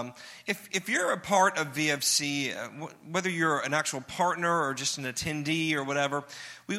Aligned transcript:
Um, 0.00 0.14
if, 0.46 0.68
if 0.72 0.88
you're 0.88 1.12
a 1.12 1.18
part 1.18 1.58
of 1.58 1.74
VFC, 1.74 2.56
uh, 2.56 2.68
w- 2.68 2.88
whether 3.10 3.28
you're 3.28 3.60
an 3.60 3.74
actual 3.74 4.00
partner 4.00 4.62
or 4.62 4.72
just 4.72 4.96
an 4.96 5.04
attendee 5.04 5.74
or 5.74 5.84
whatever, 5.84 6.24
we, 6.66 6.78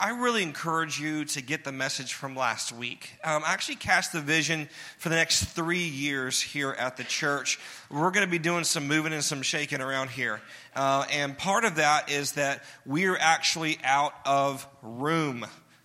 I 0.00 0.10
really 0.10 0.42
encourage 0.42 0.98
you 0.98 1.26
to 1.26 1.42
get 1.42 1.64
the 1.64 1.72
message 1.72 2.14
from 2.14 2.34
last 2.34 2.72
week. 2.72 3.12
Um, 3.22 3.42
I 3.44 3.52
actually 3.52 3.76
cast 3.76 4.12
the 4.12 4.22
vision 4.22 4.70
for 4.98 5.10
the 5.10 5.16
next 5.16 5.44
three 5.44 5.86
years 5.86 6.40
here 6.40 6.70
at 6.72 6.96
the 6.96 7.04
church. 7.04 7.60
We're 7.90 8.10
going 8.10 8.26
to 8.26 8.30
be 8.30 8.38
doing 8.38 8.64
some 8.64 8.88
moving 8.88 9.12
and 9.12 9.22
some 9.22 9.42
shaking 9.42 9.82
around 9.82 10.08
here. 10.08 10.40
Uh, 10.74 11.04
and 11.12 11.36
part 11.36 11.64
of 11.64 11.76
that 11.76 12.10
is 12.10 12.32
that 12.32 12.64
we're 12.86 13.18
actually 13.18 13.78
out 13.84 14.14
of 14.24 14.66
room 14.80 15.44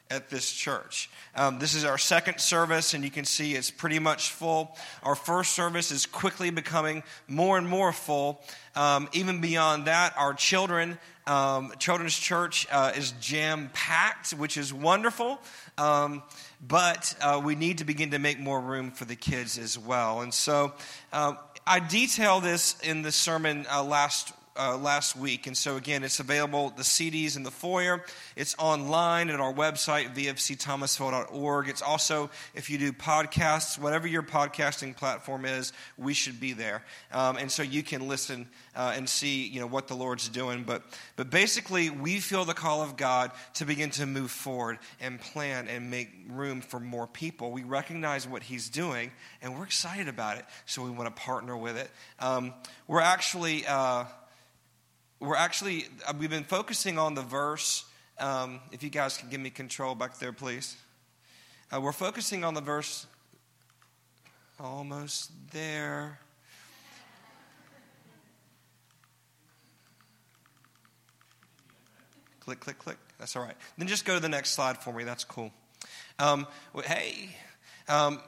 at 0.09 0.29
this 0.29 0.51
church. 0.51 1.09
Um, 1.35 1.59
this 1.59 1.73
is 1.73 1.85
our 1.85 1.97
second 1.97 2.39
service, 2.39 2.93
and 2.93 3.03
you 3.03 3.11
can 3.11 3.25
see 3.25 3.55
it's 3.55 3.71
pretty 3.71 3.99
much 3.99 4.31
full. 4.31 4.75
Our 5.03 5.15
first 5.15 5.51
service 5.51 5.91
is 5.91 6.05
quickly 6.05 6.49
becoming 6.49 7.03
more 7.27 7.57
and 7.57 7.67
more 7.67 7.91
full. 7.91 8.41
Um, 8.75 9.09
even 9.13 9.41
beyond 9.41 9.85
that, 9.85 10.13
our 10.17 10.33
children, 10.33 10.97
um, 11.25 11.73
children's 11.79 12.17
church 12.17 12.67
uh, 12.71 12.93
is 12.95 13.11
jam 13.13 13.69
packed, 13.73 14.31
which 14.31 14.57
is 14.57 14.73
wonderful. 14.73 15.39
Um, 15.77 16.23
but 16.65 17.15
uh, 17.21 17.41
we 17.43 17.55
need 17.55 17.79
to 17.79 17.85
begin 17.85 18.11
to 18.11 18.19
make 18.19 18.39
more 18.39 18.59
room 18.59 18.91
for 18.91 19.05
the 19.05 19.15
kids 19.15 19.57
as 19.57 19.77
well. 19.77 20.21
And 20.21 20.33
so 20.33 20.73
uh, 21.13 21.35
I 21.65 21.79
detail 21.79 22.39
this 22.39 22.79
in 22.81 23.01
the 23.01 23.11
sermon 23.11 23.65
uh, 23.71 23.83
last 23.83 24.33
uh, 24.57 24.77
last 24.77 25.15
week. 25.15 25.47
And 25.47 25.55
so, 25.55 25.75
again, 25.77 26.03
it's 26.03 26.19
available, 26.19 26.71
the 26.75 26.83
CDs 26.83 27.35
in 27.35 27.43
the 27.43 27.51
foyer. 27.51 28.03
It's 28.35 28.55
online 28.57 29.29
at 29.29 29.39
our 29.39 29.53
website, 29.53 30.15
vfcthomasville.org. 30.15 31.69
It's 31.69 31.81
also, 31.81 32.29
if 32.53 32.69
you 32.69 32.77
do 32.77 32.91
podcasts, 32.91 33.79
whatever 33.79 34.07
your 34.07 34.23
podcasting 34.23 34.95
platform 34.95 35.45
is, 35.45 35.73
we 35.97 36.13
should 36.13 36.39
be 36.39 36.53
there. 36.53 36.83
Um, 37.11 37.37
and 37.37 37.51
so 37.51 37.63
you 37.63 37.83
can 37.83 38.07
listen 38.07 38.47
uh, 38.75 38.93
and 38.95 39.07
see, 39.07 39.47
you 39.47 39.59
know, 39.59 39.67
what 39.67 39.87
the 39.87 39.95
Lord's 39.95 40.29
doing. 40.29 40.63
But, 40.63 40.83
but 41.15 41.29
basically, 41.29 41.89
we 41.89 42.19
feel 42.19 42.45
the 42.45 42.53
call 42.53 42.81
of 42.81 42.97
God 42.97 43.31
to 43.55 43.65
begin 43.65 43.89
to 43.91 44.05
move 44.05 44.31
forward 44.31 44.79
and 44.99 45.19
plan 45.19 45.67
and 45.67 45.89
make 45.89 46.09
room 46.29 46.61
for 46.61 46.79
more 46.79 47.07
people. 47.07 47.51
We 47.51 47.63
recognize 47.63 48.27
what 48.27 48.43
He's 48.43 48.69
doing, 48.69 49.11
and 49.41 49.57
we're 49.57 49.65
excited 49.65 50.07
about 50.07 50.37
it. 50.37 50.45
So 50.65 50.83
we 50.83 50.89
want 50.89 51.13
to 51.15 51.21
partner 51.21 51.57
with 51.57 51.77
it. 51.77 51.89
Um, 52.19 52.53
we're 52.87 53.01
actually... 53.01 53.65
Uh, 53.65 54.05
we're 55.19 55.35
actually 55.35 55.85
uh, 56.07 56.13
we've 56.19 56.29
been 56.29 56.43
focusing 56.43 56.99
on 56.99 57.15
the 57.15 57.21
verse 57.21 57.85
um, 58.19 58.59
if 58.71 58.83
you 58.83 58.89
guys 58.89 59.17
can 59.17 59.29
give 59.29 59.39
me 59.39 59.49
control 59.49 59.95
back 59.95 60.17
there 60.19 60.33
please. 60.33 60.77
Uh, 61.73 61.81
we're 61.81 61.91
focusing 61.91 62.43
on 62.43 62.53
the 62.53 62.61
verse 62.61 63.07
almost 64.59 65.31
there. 65.51 66.19
Click 72.39 72.59
click 72.59 72.79
click. 72.79 72.97
That's 73.19 73.35
all 73.35 73.43
right. 73.43 73.57
Then 73.77 73.87
just 73.87 74.05
go 74.05 74.13
to 74.13 74.21
the 74.21 74.29
next 74.29 74.51
slide 74.51 74.77
for 74.77 74.93
me. 74.93 75.03
That's 75.03 75.23
cool. 75.23 75.51
Um, 76.19 76.47
hey 76.85 77.35
um, 77.87 78.19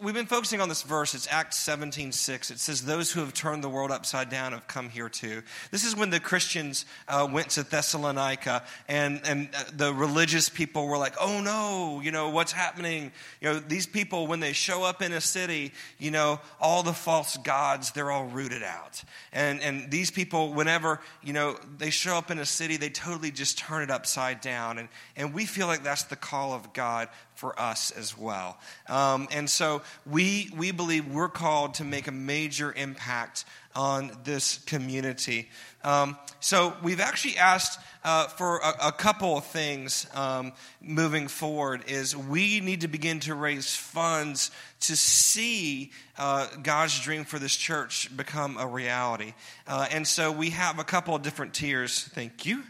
we've 0.00 0.14
been 0.14 0.26
focusing 0.26 0.60
on 0.60 0.68
this 0.68 0.82
verse. 0.82 1.14
It's 1.14 1.28
Acts 1.30 1.56
17 1.58 2.12
6. 2.12 2.50
It 2.50 2.58
says, 2.58 2.84
Those 2.84 3.12
who 3.12 3.20
have 3.20 3.32
turned 3.32 3.62
the 3.62 3.68
world 3.68 3.90
upside 3.90 4.28
down 4.28 4.52
have 4.52 4.66
come 4.66 4.88
here 4.88 5.08
too. 5.08 5.42
This 5.70 5.84
is 5.84 5.96
when 5.96 6.10
the 6.10 6.20
Christians 6.20 6.86
uh, 7.08 7.28
went 7.30 7.50
to 7.50 7.62
Thessalonica, 7.62 8.64
and, 8.88 9.20
and 9.24 9.48
uh, 9.54 9.64
the 9.72 9.92
religious 9.92 10.48
people 10.48 10.86
were 10.86 10.98
like, 10.98 11.14
Oh 11.20 11.40
no, 11.40 12.00
you 12.02 12.10
know, 12.10 12.30
what's 12.30 12.52
happening? 12.52 13.12
You 13.40 13.52
know, 13.52 13.58
these 13.58 13.86
people, 13.86 14.26
when 14.26 14.40
they 14.40 14.52
show 14.52 14.82
up 14.82 15.02
in 15.02 15.12
a 15.12 15.20
city, 15.20 15.72
you 15.98 16.10
know, 16.10 16.40
all 16.60 16.82
the 16.82 16.92
false 16.92 17.36
gods, 17.38 17.92
they're 17.92 18.10
all 18.10 18.26
rooted 18.26 18.62
out. 18.62 19.02
And, 19.32 19.60
and 19.60 19.90
these 19.90 20.10
people, 20.10 20.52
whenever, 20.52 21.00
you 21.22 21.32
know, 21.32 21.56
they 21.78 21.90
show 21.90 22.16
up 22.16 22.30
in 22.30 22.38
a 22.38 22.46
city, 22.46 22.76
they 22.76 22.90
totally 22.90 23.30
just 23.30 23.58
turn 23.58 23.82
it 23.82 23.90
upside 23.90 24.40
down. 24.40 24.78
And, 24.78 24.88
and 25.16 25.34
we 25.34 25.46
feel 25.46 25.66
like 25.66 25.82
that's 25.82 26.04
the 26.04 26.16
call 26.16 26.52
of 26.52 26.72
God 26.72 27.08
for 27.36 27.58
us 27.60 27.90
as 27.90 28.16
well. 28.16 28.58
Um, 28.88 29.28
and 29.30 29.48
so 29.48 29.75
we, 30.04 30.50
we 30.56 30.70
believe 30.70 31.06
we're 31.06 31.28
called 31.28 31.74
to 31.74 31.84
make 31.84 32.06
a 32.06 32.12
major 32.12 32.72
impact 32.72 33.44
on 33.74 34.10
this 34.24 34.58
community. 34.64 35.48
Um, 35.84 36.16
so 36.40 36.74
we've 36.82 37.00
actually 37.00 37.36
asked 37.36 37.78
uh, 38.04 38.26
for 38.28 38.58
a, 38.58 38.88
a, 38.88 38.92
couple 38.92 39.36
of 39.36 39.44
things 39.44 40.06
um, 40.14 40.52
moving 40.80 41.28
forward 41.28 41.84
is 41.86 42.16
we 42.16 42.60
need 42.60 42.80
to 42.80 42.88
begin 42.88 43.20
to 43.20 43.34
raise 43.34 43.76
funds 43.76 44.50
to 44.80 44.96
see 44.96 45.92
uh, 46.16 46.46
god's 46.62 46.98
dream 47.00 47.24
for 47.24 47.38
this 47.38 47.54
church 47.54 48.16
become 48.16 48.56
a 48.58 48.66
reality. 48.66 49.34
Uh, 49.66 49.86
and 49.90 50.06
so 50.06 50.32
we 50.32 50.50
have 50.50 50.78
a 50.78 50.84
couple 50.84 51.14
of 51.14 51.22
different 51.22 51.52
tiers. 51.52 52.04
Thank 52.14 52.46
you. 52.46 52.62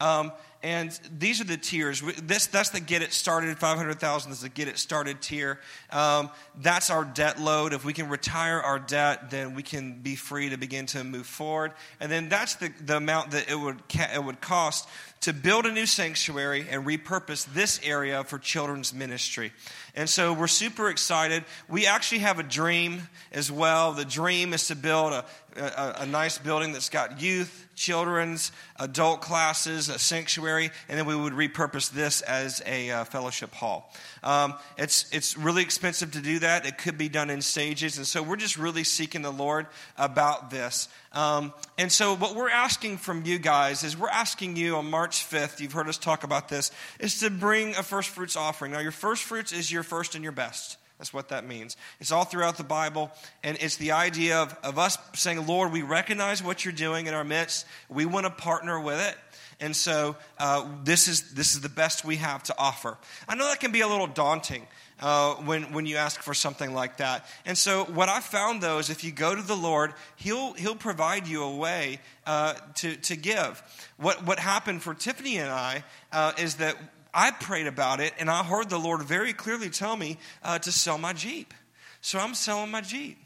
Um, 0.00 0.32
and 0.64 0.98
these 1.18 1.42
are 1.42 1.44
the 1.44 1.58
tiers. 1.58 2.02
This, 2.22 2.46
that's 2.46 2.70
the 2.70 2.80
get 2.80 3.02
it 3.02 3.12
started, 3.12 3.58
500,000 3.58 4.32
is 4.32 4.40
the 4.40 4.48
get 4.48 4.66
it 4.66 4.78
started 4.78 5.20
tier. 5.20 5.60
Um, 5.90 6.30
that's 6.58 6.88
our 6.88 7.04
debt 7.04 7.38
load. 7.38 7.74
If 7.74 7.84
we 7.84 7.92
can 7.92 8.08
retire 8.08 8.60
our 8.60 8.78
debt, 8.78 9.30
then 9.30 9.54
we 9.54 9.62
can 9.62 10.00
be 10.00 10.16
free 10.16 10.48
to 10.48 10.56
begin 10.56 10.86
to 10.86 11.04
move 11.04 11.26
forward. 11.26 11.72
And 12.00 12.10
then 12.10 12.30
that's 12.30 12.54
the, 12.54 12.72
the 12.82 12.96
amount 12.96 13.32
that 13.32 13.50
it 13.50 13.60
would, 13.60 13.82
it 13.92 14.24
would 14.24 14.40
cost 14.40 14.88
to 15.24 15.32
build 15.32 15.64
a 15.64 15.72
new 15.72 15.86
sanctuary 15.86 16.66
and 16.68 16.86
repurpose 16.86 17.46
this 17.54 17.80
area 17.82 18.24
for 18.24 18.38
children's 18.38 18.92
ministry. 18.92 19.52
And 19.94 20.08
so 20.08 20.32
we're 20.32 20.46
super 20.46 20.90
excited. 20.90 21.44
We 21.66 21.86
actually 21.86 22.18
have 22.18 22.38
a 22.38 22.42
dream 22.42 23.08
as 23.32 23.50
well. 23.50 23.92
The 23.92 24.04
dream 24.04 24.52
is 24.52 24.66
to 24.68 24.76
build 24.76 25.12
a, 25.12 25.24
a, 25.56 26.02
a 26.02 26.06
nice 26.06 26.38
building 26.38 26.72
that's 26.72 26.88
got 26.88 27.20
youth, 27.20 27.68
children's, 27.74 28.52
adult 28.78 29.20
classes, 29.20 29.88
a 29.88 29.98
sanctuary, 29.98 30.70
and 30.88 30.98
then 30.98 31.06
we 31.06 31.14
would 31.14 31.32
repurpose 31.32 31.90
this 31.90 32.20
as 32.22 32.62
a 32.66 32.90
uh, 32.90 33.04
fellowship 33.04 33.52
hall. 33.52 33.92
Um, 34.22 34.54
it's, 34.76 35.06
it's 35.12 35.36
really 35.36 35.62
expensive 35.62 36.12
to 36.12 36.20
do 36.20 36.40
that. 36.40 36.66
It 36.66 36.78
could 36.78 36.98
be 36.98 37.08
done 37.08 37.30
in 37.30 37.42
stages. 37.42 37.96
And 37.96 38.06
so 38.06 38.22
we're 38.22 38.36
just 38.36 38.56
really 38.56 38.84
seeking 38.84 39.22
the 39.22 39.32
Lord 39.32 39.66
about 39.98 40.50
this. 40.50 40.88
Um, 41.12 41.52
and 41.78 41.90
so 41.90 42.16
what 42.16 42.34
we're 42.34 42.50
asking 42.50 42.98
from 42.98 43.24
you 43.24 43.38
guys 43.38 43.84
is 43.84 43.96
we're 43.96 44.08
asking 44.08 44.56
you 44.56 44.76
on 44.76 44.90
March 44.90 45.28
5th, 45.28 45.60
you've 45.60 45.72
heard 45.72 45.88
us 45.88 45.98
talk 45.98 46.24
about 46.24 46.48
this, 46.48 46.70
is 46.98 47.20
to 47.20 47.30
bring 47.30 47.70
a 47.76 47.82
first 47.82 48.10
fruits 48.10 48.36
offering. 48.36 48.72
Now, 48.72 48.80
your 48.80 48.92
first 48.92 49.22
fruits 49.22 49.52
is 49.52 49.70
your 49.70 49.82
first 49.82 50.14
and 50.14 50.22
your 50.22 50.32
best. 50.32 50.78
That's 51.04 51.12
what 51.12 51.28
that 51.28 51.46
means. 51.46 51.76
It's 52.00 52.12
all 52.12 52.24
throughout 52.24 52.56
the 52.56 52.64
Bible, 52.64 53.10
and 53.42 53.58
it's 53.60 53.76
the 53.76 53.92
idea 53.92 54.38
of, 54.38 54.56
of 54.64 54.78
us 54.78 54.96
saying, 55.12 55.46
Lord, 55.46 55.70
we 55.70 55.82
recognize 55.82 56.42
what 56.42 56.64
you're 56.64 56.72
doing 56.72 57.08
in 57.08 57.12
our 57.12 57.24
midst. 57.24 57.66
We 57.90 58.06
want 58.06 58.24
to 58.24 58.30
partner 58.30 58.80
with 58.80 58.98
it. 59.06 59.14
And 59.60 59.76
so 59.76 60.16
uh, 60.38 60.66
this, 60.84 61.06
is, 61.06 61.34
this 61.34 61.54
is 61.54 61.60
the 61.60 61.68
best 61.68 62.06
we 62.06 62.16
have 62.16 62.42
to 62.44 62.54
offer. 62.56 62.96
I 63.28 63.34
know 63.34 63.44
that 63.48 63.60
can 63.60 63.70
be 63.70 63.82
a 63.82 63.86
little 63.86 64.06
daunting 64.06 64.66
uh, 64.98 65.34
when, 65.34 65.74
when 65.74 65.84
you 65.84 65.96
ask 65.96 66.22
for 66.22 66.32
something 66.32 66.72
like 66.72 66.96
that. 66.96 67.26
And 67.44 67.58
so 67.58 67.84
what 67.84 68.08
I 68.08 68.20
found, 68.20 68.62
though, 68.62 68.78
is 68.78 68.88
if 68.88 69.04
you 69.04 69.12
go 69.12 69.34
to 69.34 69.42
the 69.42 69.54
Lord, 69.54 69.92
He'll, 70.16 70.54
he'll 70.54 70.74
provide 70.74 71.28
you 71.28 71.42
a 71.42 71.54
way 71.54 72.00
uh, 72.26 72.54
to, 72.76 72.96
to 72.96 73.14
give. 73.14 73.62
What, 73.98 74.24
what 74.24 74.38
happened 74.38 74.82
for 74.82 74.94
Tiffany 74.94 75.36
and 75.36 75.50
I 75.50 75.84
uh, 76.12 76.32
is 76.38 76.54
that 76.54 76.76
I 77.14 77.30
prayed 77.30 77.66
about 77.66 78.00
it, 78.00 78.12
and 78.18 78.28
I 78.28 78.42
heard 78.42 78.68
the 78.68 78.78
Lord 78.78 79.02
very 79.02 79.32
clearly 79.32 79.70
tell 79.70 79.96
me 79.96 80.18
uh, 80.42 80.58
to 80.58 80.72
sell 80.72 80.98
my 80.98 81.12
Jeep. 81.12 81.54
So 82.00 82.18
I'm 82.18 82.34
selling 82.34 82.70
my 82.70 82.80
Jeep. 82.80 83.18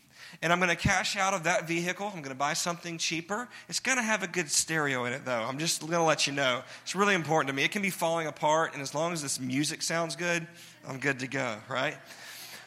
And 0.42 0.52
I'm 0.52 0.60
going 0.60 0.68
to 0.68 0.76
cash 0.76 1.16
out 1.16 1.34
of 1.34 1.44
that 1.44 1.66
vehicle. 1.66 2.06
I'm 2.06 2.20
going 2.20 2.28
to 2.28 2.34
buy 2.34 2.52
something 2.52 2.98
cheaper. 2.98 3.48
It's 3.68 3.80
going 3.80 3.96
to 3.96 4.04
have 4.04 4.22
a 4.22 4.28
good 4.28 4.50
stereo 4.50 5.06
in 5.06 5.12
it, 5.12 5.24
though. 5.24 5.42
I'm 5.42 5.58
just 5.58 5.80
going 5.80 5.92
to 5.92 6.02
let 6.02 6.26
you 6.26 6.32
know. 6.32 6.62
It's 6.82 6.94
really 6.94 7.14
important 7.14 7.48
to 7.48 7.54
me. 7.54 7.64
It 7.64 7.72
can 7.72 7.82
be 7.82 7.90
falling 7.90 8.26
apart, 8.26 8.74
and 8.74 8.82
as 8.82 8.94
long 8.94 9.12
as 9.12 9.22
this 9.22 9.40
music 9.40 9.82
sounds 9.82 10.14
good, 10.14 10.46
I'm 10.86 11.00
good 11.00 11.20
to 11.20 11.26
go, 11.26 11.56
right? 11.68 11.96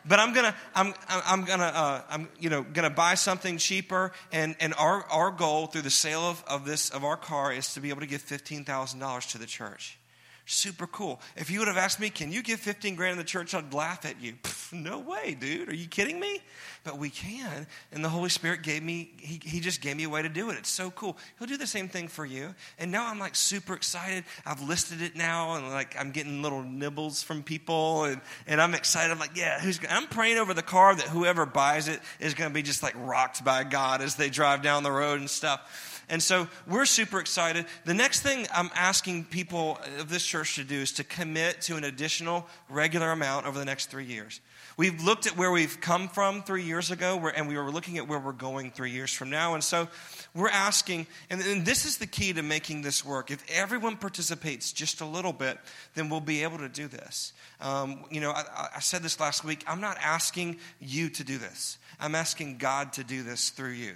but 0.05 0.19
I'm 0.19 0.33
gonna, 0.33 0.55
I'm, 0.73 0.93
I'm 1.07 1.45
gonna, 1.45 1.63
uh, 1.63 2.01
I'm, 2.09 2.29
you 2.39 2.49
know, 2.49 2.63
gonna 2.63 2.89
buy 2.89 3.13
something 3.15 3.57
cheaper. 3.57 4.11
And, 4.31 4.55
and 4.59 4.73
our, 4.77 5.03
our 5.05 5.31
goal 5.31 5.67
through 5.67 5.83
the 5.83 5.91
sale 5.91 6.21
of, 6.21 6.43
of 6.47 6.65
this, 6.65 6.89
of 6.89 7.03
our 7.03 7.17
car 7.17 7.53
is 7.53 7.73
to 7.75 7.79
be 7.79 7.89
able 7.89 8.01
to 8.01 8.07
give 8.07 8.23
$15,000 8.23 9.31
to 9.31 9.37
the 9.37 9.45
church. 9.45 9.99
Super 10.45 10.87
cool. 10.87 11.21
If 11.35 11.49
you 11.51 11.59
would 11.59 11.67
have 11.67 11.77
asked 11.77 11.99
me, 11.99 12.09
can 12.09 12.31
you 12.31 12.41
give 12.41 12.59
15 12.59 12.95
grand 12.95 13.13
in 13.13 13.17
the 13.17 13.23
church? 13.23 13.53
I'd 13.53 13.73
laugh 13.73 14.05
at 14.05 14.21
you. 14.21 14.33
No 14.73 14.99
way, 14.99 15.35
dude. 15.37 15.67
Are 15.67 15.75
you 15.75 15.87
kidding 15.87 16.17
me? 16.17 16.39
But 16.85 16.97
we 16.97 17.09
can. 17.09 17.67
And 17.91 18.05
the 18.05 18.09
Holy 18.09 18.29
Spirit 18.29 18.61
gave 18.63 18.81
me, 18.81 19.11
he, 19.17 19.41
he 19.43 19.59
just 19.59 19.81
gave 19.81 19.97
me 19.97 20.05
a 20.05 20.09
way 20.09 20.21
to 20.21 20.29
do 20.29 20.49
it. 20.49 20.57
It's 20.57 20.69
so 20.69 20.89
cool. 20.91 21.17
He'll 21.37 21.47
do 21.47 21.57
the 21.57 21.67
same 21.67 21.89
thing 21.89 22.07
for 22.07 22.25
you. 22.25 22.55
And 22.79 22.89
now 22.89 23.07
I'm 23.07 23.19
like 23.19 23.35
super 23.35 23.73
excited. 23.73 24.23
I've 24.45 24.61
listed 24.61 25.01
it 25.01 25.17
now 25.17 25.55
and 25.55 25.67
like 25.67 25.95
I'm 25.99 26.11
getting 26.11 26.41
little 26.41 26.63
nibbles 26.63 27.21
from 27.21 27.43
people 27.43 28.05
and, 28.05 28.21
and 28.47 28.61
I'm 28.61 28.73
excited. 28.73 29.11
I'm 29.11 29.19
like, 29.19 29.35
yeah, 29.35 29.59
who's, 29.59 29.79
I'm 29.89 30.07
praying 30.07 30.37
over 30.37 30.53
the 30.53 30.63
car 30.63 30.95
that 30.95 31.07
whoever 31.07 31.45
buys 31.45 31.89
it 31.89 31.99
is 32.21 32.33
going 32.33 32.49
to 32.49 32.53
be 32.53 32.63
just 32.63 32.81
like 32.81 32.95
rocked 32.97 33.43
by 33.43 33.65
God 33.65 34.01
as 34.01 34.15
they 34.15 34.29
drive 34.29 34.61
down 34.61 34.83
the 34.83 34.91
road 34.91 35.19
and 35.19 35.29
stuff. 35.29 35.90
And 36.11 36.21
so 36.21 36.49
we're 36.67 36.85
super 36.85 37.21
excited. 37.21 37.65
The 37.85 37.93
next 37.93 38.19
thing 38.19 38.45
I'm 38.53 38.69
asking 38.75 39.23
people 39.23 39.79
of 39.97 40.09
this 40.09 40.25
church 40.25 40.55
to 40.55 40.65
do 40.65 40.75
is 40.75 40.91
to 40.93 41.05
commit 41.05 41.61
to 41.61 41.77
an 41.77 41.85
additional 41.85 42.45
regular 42.69 43.11
amount 43.11 43.47
over 43.47 43.57
the 43.57 43.63
next 43.63 43.89
three 43.89 44.03
years. 44.03 44.41
We've 44.75 45.01
looked 45.01 45.25
at 45.25 45.37
where 45.37 45.51
we've 45.51 45.79
come 45.79 46.09
from 46.09 46.43
three 46.43 46.63
years 46.63 46.91
ago, 46.91 47.31
and 47.33 47.47
we 47.47 47.57
were 47.57 47.71
looking 47.71 47.97
at 47.97 48.09
where 48.09 48.19
we're 48.19 48.33
going 48.33 48.71
three 48.71 48.91
years 48.91 49.13
from 49.13 49.29
now. 49.29 49.53
And 49.53 49.63
so 49.63 49.87
we're 50.35 50.49
asking, 50.49 51.07
and, 51.29 51.65
this 51.65 51.85
is 51.85 51.97
the 51.97 52.07
key 52.07 52.33
to 52.33 52.41
making 52.41 52.81
this 52.81 53.05
work. 53.05 53.31
If 53.31 53.41
everyone 53.49 53.95
participates 53.95 54.73
just 54.73 54.99
a 54.99 55.05
little 55.05 55.33
bit, 55.33 55.59
then 55.95 56.09
we'll 56.09 56.19
be 56.19 56.43
able 56.43 56.57
to 56.57 56.69
do 56.69 56.89
this. 56.89 57.31
Um, 57.61 58.03
you 58.11 58.19
know, 58.19 58.31
I, 58.31 58.67
I 58.75 58.79
said 58.81 59.01
this 59.01 59.17
last 59.17 59.45
week. 59.45 59.63
I'm 59.65 59.79
not 59.79 59.97
asking 60.01 60.57
you 60.81 61.09
to 61.11 61.23
do 61.23 61.37
this, 61.37 61.77
I'm 62.01 62.15
asking 62.15 62.57
God 62.57 62.91
to 62.93 63.03
do 63.05 63.23
this 63.23 63.49
through 63.49 63.71
you. 63.71 63.95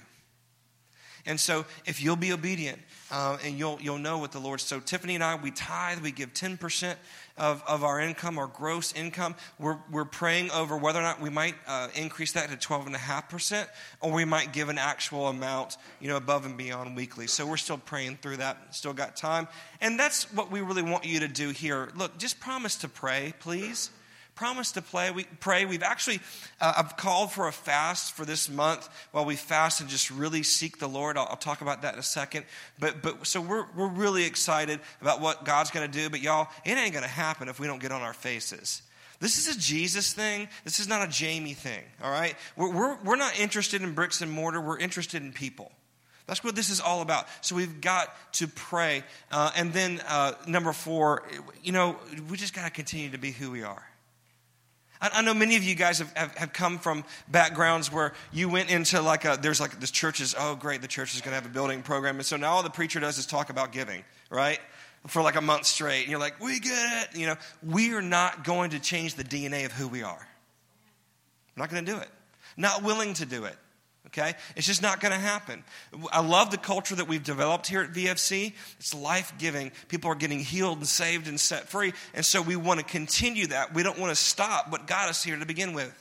And 1.25 1.39
so, 1.39 1.65
if 1.85 2.01
you'll 2.01 2.15
be 2.15 2.31
obedient 2.31 2.79
uh, 3.09 3.37
and 3.43 3.57
you'll, 3.57 3.79
you'll 3.81 3.97
know 3.97 4.19
what 4.19 4.31
the 4.31 4.39
Lord. 4.39 4.61
So, 4.61 4.79
Tiffany 4.79 5.15
and 5.15 5.23
I, 5.23 5.35
we 5.35 5.49
tithe, 5.49 5.99
we 5.99 6.11
give 6.11 6.33
10% 6.33 6.95
of, 7.37 7.63
of 7.67 7.83
our 7.83 7.99
income, 7.99 8.37
our 8.37 8.47
gross 8.47 8.93
income. 8.93 9.35
We're, 9.57 9.77
we're 9.91 10.05
praying 10.05 10.51
over 10.51 10.77
whether 10.77 10.99
or 10.99 11.03
not 11.03 11.19
we 11.19 11.31
might 11.31 11.55
uh, 11.67 11.87
increase 11.95 12.33
that 12.33 12.49
to 12.49 12.57
12.5%, 12.57 13.67
or 14.01 14.11
we 14.11 14.23
might 14.23 14.53
give 14.53 14.69
an 14.69 14.77
actual 14.77 15.27
amount, 15.27 15.77
you 15.99 16.07
know, 16.09 16.17
above 16.17 16.45
and 16.45 16.57
beyond 16.57 16.95
weekly. 16.95 17.25
So, 17.25 17.47
we're 17.47 17.57
still 17.57 17.79
praying 17.79 18.19
through 18.21 18.37
that, 18.37 18.75
still 18.75 18.93
got 18.93 19.15
time. 19.15 19.47
And 19.81 19.99
that's 19.99 20.31
what 20.31 20.51
we 20.51 20.61
really 20.61 20.83
want 20.83 21.05
you 21.05 21.21
to 21.21 21.27
do 21.27 21.49
here. 21.49 21.89
Look, 21.95 22.19
just 22.19 22.39
promise 22.39 22.75
to 22.77 22.87
pray, 22.87 23.33
please 23.39 23.89
promise 24.35 24.73
to 24.73 24.81
play, 24.81 25.11
we, 25.11 25.23
pray. 25.39 25.65
We've 25.65 25.83
actually, 25.83 26.19
uh, 26.59 26.73
I've 26.77 26.97
called 26.97 27.31
for 27.31 27.47
a 27.47 27.51
fast 27.51 28.13
for 28.13 28.25
this 28.25 28.49
month 28.49 28.87
while 29.11 29.25
we 29.25 29.35
fast 29.35 29.79
and 29.79 29.89
just 29.89 30.11
really 30.11 30.43
seek 30.43 30.77
the 30.77 30.87
Lord. 30.87 31.17
I'll, 31.17 31.27
I'll 31.29 31.37
talk 31.37 31.61
about 31.61 31.81
that 31.83 31.93
in 31.93 31.99
a 31.99 32.03
second. 32.03 32.45
But, 32.77 33.01
but 33.01 33.25
so 33.25 33.39
we're, 33.39 33.65
we're 33.75 33.87
really 33.87 34.25
excited 34.25 34.79
about 35.01 35.21
what 35.21 35.45
God's 35.45 35.71
going 35.71 35.89
to 35.89 35.97
do. 35.97 36.09
But 36.09 36.21
y'all, 36.21 36.49
it 36.65 36.77
ain't 36.77 36.91
going 36.91 37.03
to 37.03 37.09
happen 37.09 37.47
if 37.47 37.59
we 37.59 37.67
don't 37.67 37.81
get 37.81 37.91
on 37.91 38.01
our 38.01 38.13
faces. 38.13 38.81
This 39.19 39.37
is 39.37 39.55
a 39.55 39.59
Jesus 39.59 40.11
thing. 40.11 40.49
This 40.65 40.79
is 40.79 40.89
not 40.89 41.07
a 41.07 41.09
Jamie 41.09 41.53
thing, 41.53 41.83
all 42.03 42.11
right? 42.11 42.35
We're, 42.57 42.71
we're, 42.71 42.97
we're 43.03 43.15
not 43.15 43.39
interested 43.39 43.81
in 43.81 43.93
bricks 43.93 44.21
and 44.21 44.29
mortar. 44.29 44.59
We're 44.59 44.77
interested 44.77 45.23
in 45.23 45.31
people. 45.31 45.71
That's 46.27 46.43
what 46.43 46.55
this 46.55 46.69
is 46.69 46.81
all 46.81 47.01
about. 47.01 47.27
So 47.41 47.55
we've 47.55 47.79
got 47.81 48.09
to 48.33 48.47
pray. 48.47 49.03
Uh, 49.31 49.51
and 49.55 49.71
then, 49.71 50.01
uh, 50.07 50.33
number 50.47 50.73
four, 50.73 51.23
you 51.63 51.71
know, 51.71 51.97
we 52.29 52.35
just 52.35 52.53
got 52.53 52.65
to 52.65 52.71
continue 52.71 53.11
to 53.11 53.17
be 53.17 53.31
who 53.31 53.51
we 53.51 53.63
are. 53.63 53.87
I, 55.13 55.21
know 55.21 55.33
many 55.33 55.55
of 55.55 55.63
you 55.63 55.75
guys 55.75 55.99
have, 55.99 56.11
have, 56.13 56.35
have, 56.35 56.53
come 56.53 56.79
from 56.79 57.03
backgrounds 57.27 57.91
where 57.91 58.13
you 58.31 58.49
went 58.49 58.69
into 58.69 59.01
like 59.01 59.25
a, 59.25 59.37
there's 59.41 59.59
like 59.59 59.79
this 59.79 59.91
church 59.91 60.21
is, 60.21 60.35
oh, 60.37 60.55
great, 60.55 60.81
the 60.81 60.87
church 60.87 61.15
is 61.15 61.21
going 61.21 61.31
to 61.31 61.35
have 61.35 61.45
a 61.45 61.53
building 61.53 61.81
program. 61.81 62.15
And 62.17 62.25
so 62.25 62.37
now 62.37 62.51
all 62.51 62.63
the 62.63 62.69
preacher 62.69 62.99
does 62.99 63.17
is 63.17 63.25
talk 63.25 63.49
about 63.49 63.71
giving, 63.71 64.03
right? 64.29 64.59
For 65.07 65.21
like 65.21 65.35
a 65.35 65.41
month 65.41 65.65
straight. 65.65 66.01
And 66.01 66.11
you're 66.11 66.19
like, 66.19 66.39
we 66.39 66.59
get 66.59 67.03
it. 67.03 67.17
You 67.17 67.27
know, 67.27 67.35
we 67.63 67.93
are 67.93 68.01
not 68.01 68.43
going 68.43 68.71
to 68.71 68.79
change 68.79 69.15
the 69.15 69.23
DNA 69.23 69.65
of 69.65 69.71
who 69.71 69.87
we 69.87 70.03
are. 70.03 70.27
I'm 71.55 71.61
not 71.61 71.69
going 71.69 71.85
to 71.85 71.91
do 71.91 71.97
it. 71.97 72.09
Not 72.57 72.83
willing 72.83 73.13
to 73.15 73.25
do 73.25 73.45
it 73.45 73.57
okay? 74.07 74.33
It's 74.55 74.67
just 74.67 74.81
not 74.81 74.99
going 74.99 75.11
to 75.11 75.19
happen. 75.19 75.63
I 76.11 76.21
love 76.21 76.51
the 76.51 76.57
culture 76.57 76.95
that 76.95 77.07
we've 77.07 77.23
developed 77.23 77.67
here 77.67 77.81
at 77.81 77.91
VFC. 77.91 78.53
It's 78.79 78.93
life 78.93 79.33
giving. 79.37 79.71
People 79.87 80.11
are 80.11 80.15
getting 80.15 80.39
healed 80.39 80.77
and 80.77 80.87
saved 80.87 81.27
and 81.27 81.39
set 81.39 81.69
free. 81.69 81.93
And 82.13 82.25
so 82.25 82.41
we 82.41 82.55
want 82.55 82.79
to 82.79 82.85
continue 82.85 83.47
that. 83.47 83.73
We 83.73 83.83
don't 83.83 83.99
want 83.99 84.11
to 84.11 84.15
stop 84.15 84.71
what 84.71 84.87
got 84.87 85.09
us 85.09 85.23
here 85.23 85.37
to 85.37 85.45
begin 85.45 85.73
with. 85.73 85.93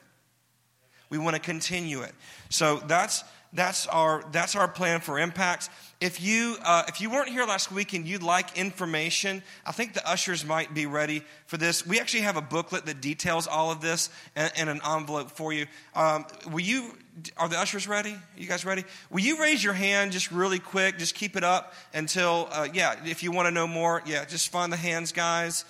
We 1.10 1.18
want 1.18 1.36
to 1.36 1.42
continue 1.42 2.02
it. 2.02 2.12
So 2.48 2.76
that's 2.86 3.24
that's 3.54 3.86
our 3.86 4.24
that's 4.32 4.56
our 4.56 4.66
plan 4.66 5.00
for 5.00 5.18
impact. 5.18 5.70
If 6.00 6.20
you 6.20 6.56
uh, 6.62 6.82
if 6.88 7.00
you 7.00 7.08
weren't 7.08 7.28
here 7.28 7.46
last 7.46 7.70
week 7.70 7.92
and 7.92 8.04
you'd 8.04 8.22
like 8.22 8.58
information, 8.58 9.42
I 9.64 9.70
think 9.70 9.94
the 9.94 10.06
ushers 10.08 10.44
might 10.44 10.74
be 10.74 10.86
ready 10.86 11.22
for 11.46 11.56
this. 11.56 11.86
We 11.86 12.00
actually 12.00 12.22
have 12.22 12.36
a 12.36 12.42
booklet 12.42 12.84
that 12.86 13.00
details 13.00 13.46
all 13.46 13.70
of 13.70 13.80
this 13.80 14.10
and, 14.34 14.52
and 14.56 14.68
an 14.68 14.80
envelope 14.84 15.30
for 15.30 15.52
you. 15.52 15.66
Um, 15.94 16.26
will 16.50 16.60
you? 16.60 16.98
Are 17.36 17.48
the 17.48 17.58
ushers 17.58 17.86
ready? 17.86 18.12
Are 18.12 18.20
you 18.36 18.48
guys 18.48 18.64
ready? 18.64 18.84
Will 19.10 19.20
you 19.20 19.40
raise 19.40 19.62
your 19.62 19.72
hand 19.72 20.12
just 20.12 20.30
really 20.32 20.58
quick? 20.58 20.98
Just 20.98 21.14
keep 21.14 21.36
it 21.36 21.44
up 21.44 21.74
until 21.92 22.48
uh, 22.50 22.68
yeah. 22.72 22.96
If 23.04 23.22
you 23.22 23.30
want 23.30 23.46
to 23.46 23.52
know 23.52 23.66
more, 23.66 24.02
yeah, 24.04 24.24
just 24.24 24.48
find 24.50 24.72
the 24.72 24.76
hands, 24.76 25.12
guys 25.12 25.64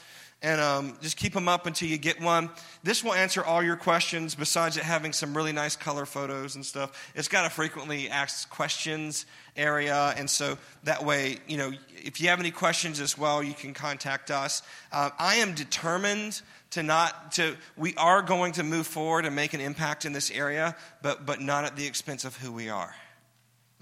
and 0.44 0.60
um, 0.60 0.94
just 1.00 1.16
keep 1.16 1.32
them 1.32 1.48
up 1.48 1.66
until 1.66 1.88
you 1.88 1.96
get 1.96 2.20
one. 2.20 2.50
This 2.82 3.02
will 3.02 3.14
answer 3.14 3.42
all 3.42 3.62
your 3.62 3.76
questions, 3.76 4.34
besides 4.34 4.76
it 4.76 4.82
having 4.82 5.14
some 5.14 5.34
really 5.34 5.52
nice 5.52 5.74
color 5.74 6.04
photos 6.04 6.54
and 6.54 6.64
stuff. 6.64 7.12
It's 7.14 7.28
got 7.28 7.46
a 7.46 7.50
frequently 7.50 8.10
asked 8.10 8.50
questions 8.50 9.24
area, 9.56 10.12
and 10.18 10.28
so 10.28 10.58
that 10.82 11.02
way, 11.02 11.38
you 11.48 11.56
know, 11.56 11.72
if 11.96 12.20
you 12.20 12.28
have 12.28 12.40
any 12.40 12.50
questions 12.50 13.00
as 13.00 13.16
well, 13.16 13.42
you 13.42 13.54
can 13.54 13.72
contact 13.72 14.30
us. 14.30 14.62
Uh, 14.92 15.10
I 15.18 15.36
am 15.36 15.54
determined 15.54 16.42
to 16.74 16.82
not 16.82 17.32
to. 17.32 17.56
We 17.76 17.94
are 17.94 18.22
going 18.22 18.52
to 18.52 18.62
move 18.62 18.86
forward 18.86 19.24
and 19.24 19.34
make 19.34 19.54
an 19.54 19.60
impact 19.60 20.04
in 20.04 20.12
this 20.12 20.30
area, 20.30 20.76
but 21.02 21.24
but 21.24 21.40
not 21.40 21.64
at 21.64 21.76
the 21.76 21.86
expense 21.86 22.24
of 22.24 22.36
who 22.36 22.52
we 22.52 22.68
are. 22.68 22.94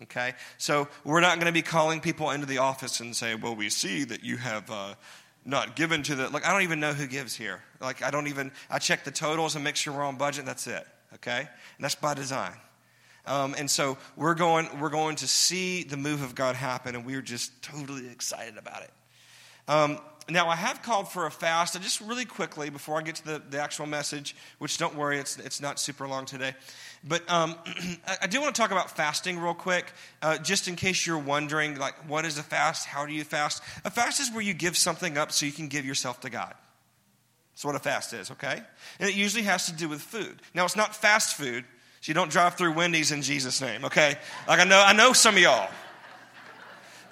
Okay, 0.03 0.35
so 0.59 0.89
we're 1.05 1.21
not 1.21 1.37
going 1.37 1.47
to 1.47 1.53
be 1.53 1.63
calling 1.63 2.01
people 2.01 2.31
into 2.31 2.47
the 2.47 2.59
office 2.59 3.01
and 3.01 3.15
say, 3.17 3.35
"Well, 3.35 3.55
we 3.55 3.69
see 3.71 4.05
that 4.05 4.23
you 4.23 4.37
have." 4.37 4.71
Uh, 4.71 4.95
not 5.45 5.75
given 5.75 6.05
to 6.05 6.15
the 6.15 6.29
like 6.29 6.47
i 6.47 6.53
don't 6.53 6.63
even 6.63 6.79
know 6.79 6.93
who 6.93 7.05
gives 7.05 7.35
here 7.35 7.61
like 7.81 8.01
i 8.01 8.13
don't 8.13 8.29
even 8.29 8.53
i 8.71 8.79
check 8.79 9.03
the 9.03 9.11
totals 9.11 9.57
and 9.57 9.65
make 9.65 9.75
sure 9.75 9.93
we're 9.93 10.05
on 10.05 10.17
budget 10.17 10.47
that's 10.47 10.69
it 10.69 10.87
okay 11.13 11.41
and 11.41 11.49
that's 11.81 11.97
by 11.97 12.15
design 12.15 12.55
um, 13.27 13.53
and 13.59 13.69
so 13.69 13.99
we're 14.15 14.37
going 14.37 14.69
we're 14.79 14.89
going 14.89 15.17
to 15.17 15.27
see 15.27 15.83
the 15.83 15.97
move 15.97 16.23
of 16.23 16.37
god 16.37 16.55
happen 16.55 16.95
and 16.95 17.05
we're 17.05 17.21
just 17.21 17.61
totally 17.61 18.09
excited 18.09 18.57
about 18.57 18.83
it 18.83 18.91
um, 19.67 19.99
now 20.29 20.49
i 20.49 20.57
have 20.57 20.83
called 20.83 21.09
for 21.11 21.27
a 21.27 21.31
fast 21.31 21.75
and 21.75 21.83
just 21.83 22.01
really 22.01 22.25
quickly 22.25 22.71
before 22.71 22.99
i 22.99 23.03
get 23.03 23.17
to 23.17 23.25
the, 23.25 23.43
the 23.51 23.61
actual 23.61 23.87
message 23.87 24.37
which 24.59 24.79
don't 24.79 24.95
worry 24.95 25.19
it's, 25.19 25.39
it's 25.39 25.61
not 25.61 25.79
super 25.79 26.07
long 26.07 26.25
today 26.25 26.55
but 27.05 27.29
um, 27.31 27.57
I 28.23 28.27
do 28.27 28.41
want 28.41 28.55
to 28.55 28.61
talk 28.61 28.71
about 28.71 28.97
fasting 28.97 29.39
real 29.39 29.55
quick, 29.55 29.93
uh, 30.21 30.39
just 30.39 30.69
in 30.69 30.77
case 30.77 31.07
you're 31.07 31.19
wondering, 31.19 31.79
like, 31.79 31.95
what 32.09 32.25
is 32.25 32.39
a 32.39 32.43
fast? 32.43 32.87
How 32.87 33.07
do 33.07 33.13
you 33.13 33.25
fast? 33.25 33.63
A 33.85 33.91
fast 33.91 34.21
is 34.21 34.31
where 34.31 34.43
you 34.43 34.55
give 34.55 34.77
something 34.77 35.19
up 35.19 35.33
so 35.33 35.47
you 35.47 35.53
can 35.53 35.69
give 35.69 35.85
yourself 35.85 36.21
to 36.21 36.31
God. 36.31 36.55
That's 37.53 37.65
what 37.65 37.75
a 37.75 37.81
fast 37.81 38.13
is, 38.13 38.31
okay? 38.31 38.63
And 38.99 39.09
it 39.09 39.15
usually 39.15 39.43
has 39.45 39.67
to 39.67 39.73
do 39.73 39.89
with 39.89 40.01
food. 40.01 40.41
Now, 40.55 40.65
it's 40.65 40.77
not 40.77 40.95
fast 40.95 41.37
food, 41.37 41.65
so 42.01 42.11
you 42.11 42.15
don't 42.15 42.31
drive 42.31 42.55
through 42.55 42.73
Wendy's 42.73 43.13
in 43.13 43.23
Jesus' 43.23 43.61
name, 43.61 43.85
okay? 43.85 44.17
Like 44.49 44.61
I 44.61 44.65
know, 44.65 44.83
I 44.85 44.93
know 44.93 45.13
some 45.13 45.35
of 45.35 45.43
y'all. 45.43 45.69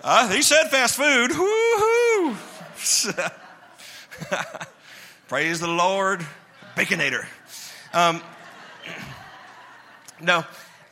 Uh, 0.02 0.28
he 0.30 0.40
said 0.40 0.68
fast 0.70 0.96
food. 0.96 1.30
Woo-hoo! 1.30 2.09
Praise 5.28 5.60
the 5.60 5.68
Lord. 5.68 6.26
Baconator. 6.76 7.26
Um, 7.92 8.22
no. 10.22 10.44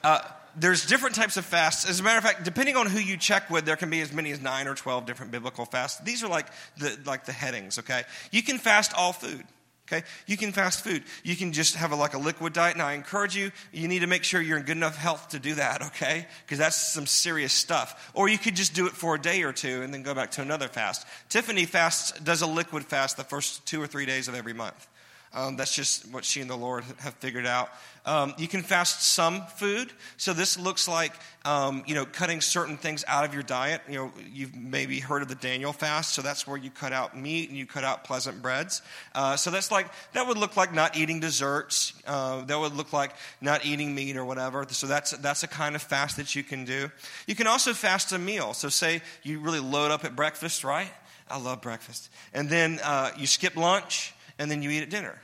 Uh, 0.04 0.20
there's 0.54 0.86
different 0.86 1.14
types 1.14 1.36
of 1.36 1.44
fasts. 1.44 1.88
As 1.88 2.00
a 2.00 2.02
matter 2.02 2.18
of 2.18 2.24
fact, 2.24 2.44
depending 2.44 2.76
on 2.76 2.86
who 2.86 2.98
you 2.98 3.16
check 3.16 3.48
with, 3.48 3.64
there 3.64 3.76
can 3.76 3.90
be 3.90 4.00
as 4.00 4.12
many 4.12 4.32
as 4.32 4.40
nine 4.40 4.66
or 4.66 4.74
twelve 4.74 5.06
different 5.06 5.32
biblical 5.32 5.64
fasts. 5.64 6.00
These 6.00 6.22
are 6.22 6.28
like 6.28 6.46
the 6.76 6.98
like 7.06 7.24
the 7.24 7.32
headings. 7.32 7.78
Okay, 7.78 8.02
you 8.32 8.42
can 8.42 8.58
fast 8.58 8.92
all 8.94 9.12
food. 9.12 9.44
Okay, 9.90 10.04
you 10.26 10.36
can 10.36 10.52
fast 10.52 10.84
food. 10.84 11.02
You 11.22 11.34
can 11.34 11.52
just 11.52 11.74
have 11.76 11.92
a, 11.92 11.96
like 11.96 12.12
a 12.12 12.18
liquid 12.18 12.52
diet. 12.52 12.74
And 12.74 12.82
I 12.82 12.92
encourage 12.92 13.34
you. 13.34 13.50
You 13.72 13.88
need 13.88 14.00
to 14.00 14.06
make 14.06 14.22
sure 14.22 14.40
you're 14.40 14.58
in 14.58 14.64
good 14.64 14.76
enough 14.76 14.96
health 14.96 15.30
to 15.30 15.38
do 15.38 15.54
that. 15.54 15.82
Okay, 15.82 16.26
because 16.44 16.58
that's 16.58 16.76
some 16.76 17.06
serious 17.06 17.52
stuff. 17.52 18.10
Or 18.14 18.28
you 18.28 18.36
could 18.36 18.54
just 18.54 18.74
do 18.74 18.86
it 18.86 18.92
for 18.92 19.14
a 19.14 19.20
day 19.20 19.42
or 19.42 19.52
two 19.52 19.82
and 19.82 19.92
then 19.92 20.02
go 20.02 20.14
back 20.14 20.32
to 20.32 20.42
another 20.42 20.68
fast. 20.68 21.06
Tiffany 21.30 21.64
fasts 21.64 22.18
does 22.20 22.42
a 22.42 22.46
liquid 22.46 22.84
fast 22.84 23.16
the 23.16 23.24
first 23.24 23.64
two 23.66 23.80
or 23.80 23.86
three 23.86 24.04
days 24.06 24.28
of 24.28 24.34
every 24.34 24.52
month. 24.52 24.86
Um, 25.34 25.56
that's 25.56 25.74
just 25.74 26.10
what 26.10 26.24
she 26.24 26.40
and 26.40 26.48
the 26.48 26.56
Lord 26.56 26.84
have 27.00 27.14
figured 27.14 27.46
out. 27.46 27.68
Um, 28.06 28.32
you 28.38 28.48
can 28.48 28.62
fast 28.62 29.02
some 29.02 29.42
food. 29.56 29.92
So 30.16 30.32
this 30.32 30.58
looks 30.58 30.88
like, 30.88 31.12
um, 31.44 31.84
you 31.86 31.94
know, 31.94 32.06
cutting 32.06 32.40
certain 32.40 32.78
things 32.78 33.04
out 33.06 33.26
of 33.26 33.34
your 33.34 33.42
diet. 33.42 33.82
You 33.86 33.94
know, 33.96 34.12
you've 34.32 34.56
maybe 34.56 34.98
heard 34.98 35.20
of 35.20 35.28
the 35.28 35.34
Daniel 35.34 35.74
fast. 35.74 36.14
So 36.14 36.22
that's 36.22 36.46
where 36.46 36.56
you 36.56 36.70
cut 36.70 36.94
out 36.94 37.14
meat 37.14 37.50
and 37.50 37.58
you 37.58 37.66
cut 37.66 37.84
out 37.84 38.04
pleasant 38.04 38.40
breads. 38.40 38.80
Uh, 39.14 39.36
so 39.36 39.50
that's 39.50 39.70
like, 39.70 39.88
that 40.14 40.26
would 40.26 40.38
look 40.38 40.56
like 40.56 40.72
not 40.72 40.96
eating 40.96 41.20
desserts. 41.20 41.92
Uh, 42.06 42.46
that 42.46 42.58
would 42.58 42.74
look 42.74 42.94
like 42.94 43.12
not 43.42 43.66
eating 43.66 43.94
meat 43.94 44.16
or 44.16 44.24
whatever. 44.24 44.64
So 44.70 44.86
that's, 44.86 45.10
that's 45.10 45.42
a 45.42 45.48
kind 45.48 45.76
of 45.76 45.82
fast 45.82 46.16
that 46.16 46.34
you 46.34 46.42
can 46.42 46.64
do. 46.64 46.90
You 47.26 47.34
can 47.34 47.46
also 47.46 47.74
fast 47.74 48.12
a 48.12 48.18
meal. 48.18 48.54
So 48.54 48.70
say 48.70 49.02
you 49.22 49.40
really 49.40 49.60
load 49.60 49.90
up 49.90 50.06
at 50.06 50.16
breakfast, 50.16 50.64
right? 50.64 50.90
I 51.30 51.38
love 51.38 51.60
breakfast. 51.60 52.08
And 52.32 52.48
then 52.48 52.80
uh, 52.82 53.10
you 53.18 53.26
skip 53.26 53.54
lunch 53.54 54.14
and 54.38 54.50
then 54.50 54.62
you 54.62 54.70
eat 54.70 54.82
at 54.82 54.90
dinner. 54.90 55.20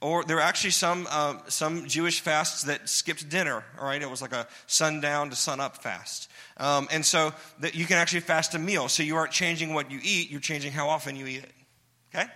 Or 0.00 0.24
there 0.24 0.36
are 0.36 0.42
actually 0.42 0.70
some, 0.70 1.08
uh, 1.10 1.38
some 1.48 1.86
Jewish 1.86 2.20
fasts 2.20 2.64
that 2.64 2.88
skipped 2.88 3.28
dinner, 3.28 3.64
all 3.80 3.86
right? 3.86 4.00
It 4.00 4.10
was 4.10 4.20
like 4.20 4.32
a 4.32 4.46
sundown 4.66 5.30
to 5.30 5.36
sunup 5.36 5.82
fast. 5.82 6.28
Um, 6.58 6.86
and 6.90 7.04
so 7.04 7.32
that 7.60 7.74
you 7.74 7.86
can 7.86 7.96
actually 7.96 8.20
fast 8.20 8.54
a 8.54 8.58
meal. 8.58 8.88
So 8.88 9.02
you 9.02 9.16
aren't 9.16 9.32
changing 9.32 9.72
what 9.72 9.90
you 9.90 9.98
eat, 10.02 10.30
you're 10.30 10.40
changing 10.40 10.72
how 10.72 10.88
often 10.88 11.16
you 11.16 11.26
eat 11.26 11.44
it. 11.44 11.52
Okay? 12.14 12.26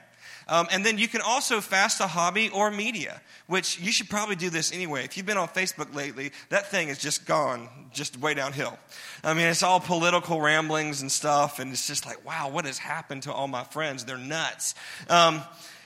Um, 0.49 0.67
and 0.73 0.85
then 0.85 0.99
you 0.99 1.07
can 1.07 1.21
also 1.21 1.61
fast 1.61 2.01
a 2.01 2.09
hobby 2.09 2.49
or 2.49 2.73
media, 2.73 3.21
which 3.47 3.79
you 3.79 3.93
should 3.93 4.11
probably 4.11 4.35
do 4.35 4.51
this 4.51 4.73
anyway. 4.73 5.05
If 5.05 5.17
you've 5.17 5.27
been 5.27 5.37
on 5.37 5.47
Facebook 5.47 5.95
lately, 5.95 6.33
that 6.49 6.71
thing 6.71 6.89
is 6.89 6.99
just 6.99 7.25
gone, 7.25 7.69
just 7.93 8.19
way 8.19 8.35
downhill. 8.35 8.77
I 9.23 9.35
mean, 9.35 9.47
it's 9.47 9.63
all 9.63 9.79
political 9.79 10.41
ramblings 10.41 11.03
and 11.03 11.13
stuff, 11.13 11.61
and 11.61 11.71
it's 11.73 11.87
just 11.87 12.05
like, 12.05 12.27
wow, 12.27 12.49
what 12.51 12.65
has 12.65 12.79
happened 12.79 13.23
to 13.25 13.33
all 13.33 13.47
my 13.47 13.63
friends? 13.63 14.05
They're 14.05 14.19
nuts. 14.19 14.75
Um, 15.09 15.43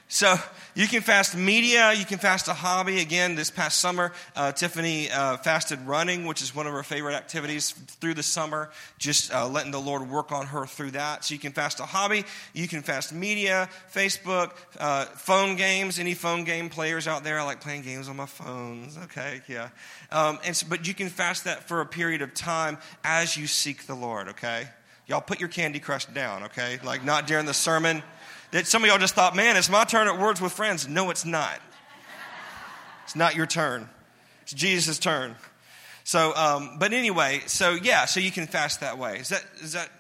So 0.08 0.37
you 0.75 0.87
can 0.87 1.00
fast 1.00 1.37
media, 1.37 1.92
you 1.92 2.04
can 2.04 2.18
fast 2.18 2.46
a 2.49 2.52
hobby. 2.52 3.00
Again, 3.00 3.34
this 3.34 3.50
past 3.50 3.80
summer, 3.80 4.12
uh, 4.37 4.52
Tiffany 4.52 5.11
uh, 5.11 5.38
fasted 5.38 5.80
running, 5.80 6.26
which 6.26 6.42
is 6.42 6.54
one 6.54 6.66
of 6.66 6.73
her 6.75 6.82
favorite 6.82 7.14
activities 7.14 7.70
through 7.73 8.14
the 8.14 8.23
summer, 8.23 8.70
just 8.99 9.32
uh, 9.32 9.49
letting 9.49 9.73
the 9.73 9.80
Lord 9.80 10.08
work 10.08 10.30
on 10.30 10.46
her 10.46 10.66
through 10.66 10.92
that. 10.92 11.25
So 11.25 11.34
you 11.34 11.40
can 11.40 11.52
fast 11.52 11.80
a 11.80 11.84
hobby, 11.84 12.25
you 12.52 12.68
can 12.68 12.82
fast 12.82 13.12
media, 13.12 13.68
Facebook, 13.92 14.52
uh, 14.78 15.06
phone 15.06 15.56
games. 15.56 15.99
Any 15.99 16.14
phone 16.14 16.44
game 16.44 16.68
players 16.68 17.08
out 17.08 17.25
there? 17.25 17.40
I 17.40 17.42
like 17.44 17.61
playing 17.61 17.82
games 17.82 18.08
on 18.08 18.16
my 18.16 18.26
phones. 18.26 18.99
Okay, 19.04 19.40
yeah. 19.49 19.70
Um, 20.12 20.38
and 20.44 20.54
so, 20.54 20.66
but 20.68 20.87
you 20.87 20.92
can 20.92 21.08
fast 21.08 21.44
that 21.44 21.66
for 21.66 21.80
a 21.80 21.87
period 21.87 22.20
of 22.20 22.34
time 22.34 22.78
as 23.02 23.37
you 23.37 23.46
seek 23.46 23.87
the 23.87 23.94
Lord, 23.94 24.28
okay? 24.28 24.68
Y'all 25.06 25.20
put 25.20 25.38
your 25.38 25.50
Candy 25.50 25.80
Crush 25.80 26.06
down, 26.06 26.44
okay? 26.44 26.78
Like 26.82 27.04
not 27.04 27.26
during 27.26 27.44
the 27.44 27.54
sermon 27.54 28.02
that 28.54 28.68
some 28.68 28.84
of 28.84 28.88
y'all 28.88 28.99
just 28.99 29.16
thought, 29.16 29.34
man, 29.34 29.56
it's 29.56 29.68
my 29.68 29.82
turn 29.82 30.06
at 30.06 30.16
Words 30.16 30.40
with 30.40 30.52
Friends. 30.52 30.87
No, 30.87 31.11
it's 31.11 31.25
not. 31.25 31.61
It's 33.02 33.16
not 33.16 33.34
your 33.34 33.46
turn. 33.46 33.88
It's 34.42 34.52
Jesus' 34.52 35.00
turn. 35.00 35.34
So, 36.04 36.32
um, 36.37 36.76
but 36.78 36.92
anyway, 36.92 37.42
so 37.46 37.73
yeah, 37.73 38.04
so 38.04 38.20
you 38.20 38.30
can 38.30 38.46
fast 38.46 38.78
that 38.78 38.96
way. 38.96 39.18
Is 39.18 39.30
that, 39.30 39.44
is 39.61 39.73
that, 39.73 39.90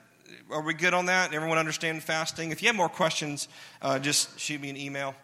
are 0.52 0.62
we 0.62 0.72
good 0.72 0.94
on 0.94 1.06
that? 1.06 1.34
Everyone 1.34 1.58
understand 1.58 2.00
fasting? 2.04 2.52
If 2.52 2.62
you 2.62 2.68
have 2.68 2.76
more 2.76 2.88
questions, 2.88 3.48
uh, 3.82 3.98
just 3.98 4.38
shoot 4.38 4.60
me 4.60 4.70
an 4.70 4.76
email. 4.76 5.16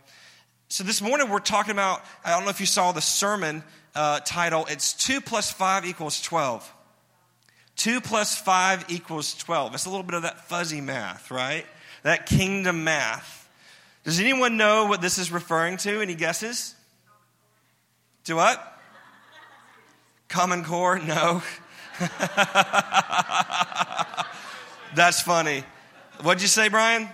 So 0.67 0.83
this 0.83 1.01
morning 1.01 1.29
we're 1.29 1.39
talking 1.39 1.71
about, 1.71 2.05
I 2.25 2.31
don't 2.31 2.43
know 2.43 2.51
if 2.51 2.59
you 2.59 2.67
saw 2.67 2.91
the 2.91 3.01
sermon 3.01 3.63
uh, 3.95 4.19
title, 4.25 4.67
it's 4.69 4.93
2 4.93 5.21
plus 5.21 5.53
5 5.53 5.87
equals 5.87 6.21
12. 6.21 6.69
2 7.77 8.01
plus 8.01 8.37
5 8.37 8.87
equals 8.89 9.35
12. 9.35 9.75
It's 9.75 9.87
a 9.87 9.89
little 9.89 10.03
bit 10.03 10.15
of 10.15 10.23
that 10.23 10.49
fuzzy 10.49 10.81
math, 10.81 11.31
right? 11.31 11.65
That 12.03 12.27
kingdom 12.27 12.85
math. 12.85 13.49
Does 14.05 14.21
anyone 14.21 14.57
know 14.57 14.87
what 14.87 15.01
this 15.01 15.19
is 15.19 15.31
referring 15.31 15.77
to? 15.79 16.01
Any 16.01 16.15
guesses? 16.15 16.75
To 18.25 18.35
what? 18.35 18.81
Common 20.29 20.65
core? 20.65 20.99
No. 20.99 21.43
That's 24.95 25.21
funny. 25.21 25.65
What'd 26.23 26.43
you 26.43 26.49
say, 26.49 26.69
Brian? 26.69 27.09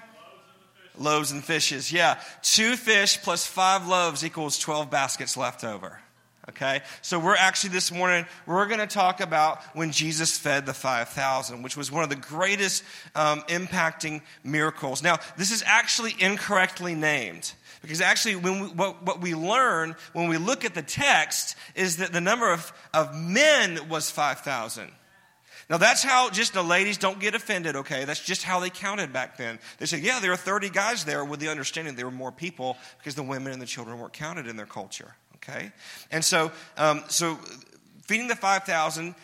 Loaves 0.99 1.33
and 1.33 1.45
fishes. 1.45 1.93
Yeah. 1.93 2.19
Two 2.43 2.77
fish 2.77 3.21
plus 3.23 3.47
five 3.47 3.87
loaves 3.87 4.25
equals 4.25 4.59
12 4.59 4.91
baskets 4.91 5.37
left 5.37 5.65
over. 5.65 6.01
Okay? 6.49 6.83
So 7.03 7.19
we're 7.19 7.37
actually 7.37 7.71
this 7.71 7.91
morning, 7.91 8.25
we're 8.47 8.67
going 8.67 8.81
to 8.81 8.87
talk 8.87 9.21
about 9.21 9.63
when 9.75 9.91
Jesus 9.91 10.39
fed 10.39 10.65
the 10.65 10.75
5,000, 10.75 11.63
which 11.63 11.77
was 11.77 11.91
one 11.91 12.05
of 12.05 12.11
the 12.11 12.17
greatest 12.17 12.85
um, 13.15 13.41
impacting 13.43 14.23
miracles. 14.45 15.03
Now, 15.03 15.19
this 15.37 15.51
is 15.51 15.65
actually 15.67 16.15
incorrectly 16.19 16.95
named. 16.95 17.53
Because 17.83 18.01
actually, 18.01 18.37
when 18.37 18.61
we, 18.61 18.67
what, 18.69 19.03
what 19.05 19.21
we 19.21 19.35
learn 19.35 19.97
when 20.13 20.29
we 20.29 20.39
look 20.39 20.65
at 20.65 20.75
the 20.75 20.83
text 20.83 21.57
is 21.75 21.99
that 21.99 22.13
the 22.13 22.21
number 22.21 22.53
of, 22.53 22.73
of 22.95 23.15
men 23.15 23.89
was 23.89 24.11
5,000. 24.11 24.91
Now, 25.69 25.79
that's 25.79 26.03
how, 26.03 26.31
just 26.31 26.55
the 26.55 26.63
ladies 26.63 26.97
don't 26.97 27.19
get 27.19 27.35
offended, 27.35 27.75
okay? 27.77 28.05
That's 28.05 28.25
just 28.25 28.45
how 28.45 28.61
they 28.61 28.71
counted 28.71 29.13
back 29.13 29.37
then. 29.37 29.59
They 29.79 29.87
said, 29.87 30.01
yeah, 30.01 30.21
there 30.21 30.31
are 30.31 30.37
30 30.37 30.71
guys 30.71 31.05
there 31.05 31.25
with 31.25 31.41
the 31.41 31.49
understanding 31.49 31.97
there 31.97 32.07
were 32.07 32.13
more 32.13 32.31
people 32.31 32.77
because 32.99 33.17
the 33.17 33.25
women 33.25 33.53
and 33.53 33.61
the 33.61 33.67
children 33.67 33.99
weren't 33.99 34.13
counted 34.13 34.47
in 34.47 34.57
their 34.57 34.67
culture. 34.67 35.17
Okay? 35.49 35.73
And 36.11 36.25
so, 36.25 36.51
um, 36.77 37.05
so 37.09 37.39
feeding 38.07 38.29
the 38.29 38.37
5,000, 38.37 39.15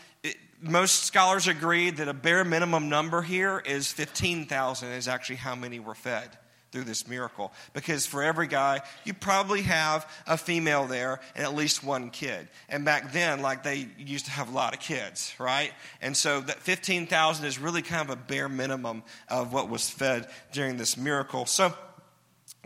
most 0.62 1.04
scholars 1.04 1.48
agree 1.48 1.90
that 1.90 2.08
a 2.08 2.14
bare 2.14 2.44
minimum 2.44 2.88
number 2.88 3.22
here 3.22 3.60
is 3.64 3.90
15,000 3.92 4.92
is 4.92 5.08
actually 5.08 5.36
how 5.36 5.56
many 5.56 5.80
were 5.80 5.94
fed 5.94 6.28
through 6.70 6.84
this 6.84 7.06
miracle. 7.06 7.52
Because 7.74 8.06
for 8.06 8.22
every 8.22 8.46
guy, 8.46 8.80
you 9.04 9.12
probably 9.12 9.62
have 9.62 10.10
a 10.26 10.38
female 10.38 10.86
there 10.86 11.20
and 11.34 11.44
at 11.44 11.54
least 11.54 11.84
one 11.84 12.10
kid. 12.10 12.48
And 12.68 12.84
back 12.84 13.12
then, 13.12 13.42
like 13.42 13.62
they 13.62 13.88
used 13.98 14.24
to 14.26 14.30
have 14.30 14.48
a 14.48 14.52
lot 14.52 14.72
of 14.72 14.80
kids, 14.80 15.34
right? 15.38 15.72
And 16.00 16.16
so 16.16 16.40
that 16.40 16.60
15,000 16.60 17.44
is 17.44 17.58
really 17.58 17.82
kind 17.82 18.08
of 18.08 18.16
a 18.16 18.20
bare 18.20 18.48
minimum 18.48 19.02
of 19.28 19.52
what 19.52 19.68
was 19.68 19.90
fed 19.90 20.28
during 20.52 20.78
this 20.78 20.96
miracle. 20.96 21.44
So, 21.46 21.74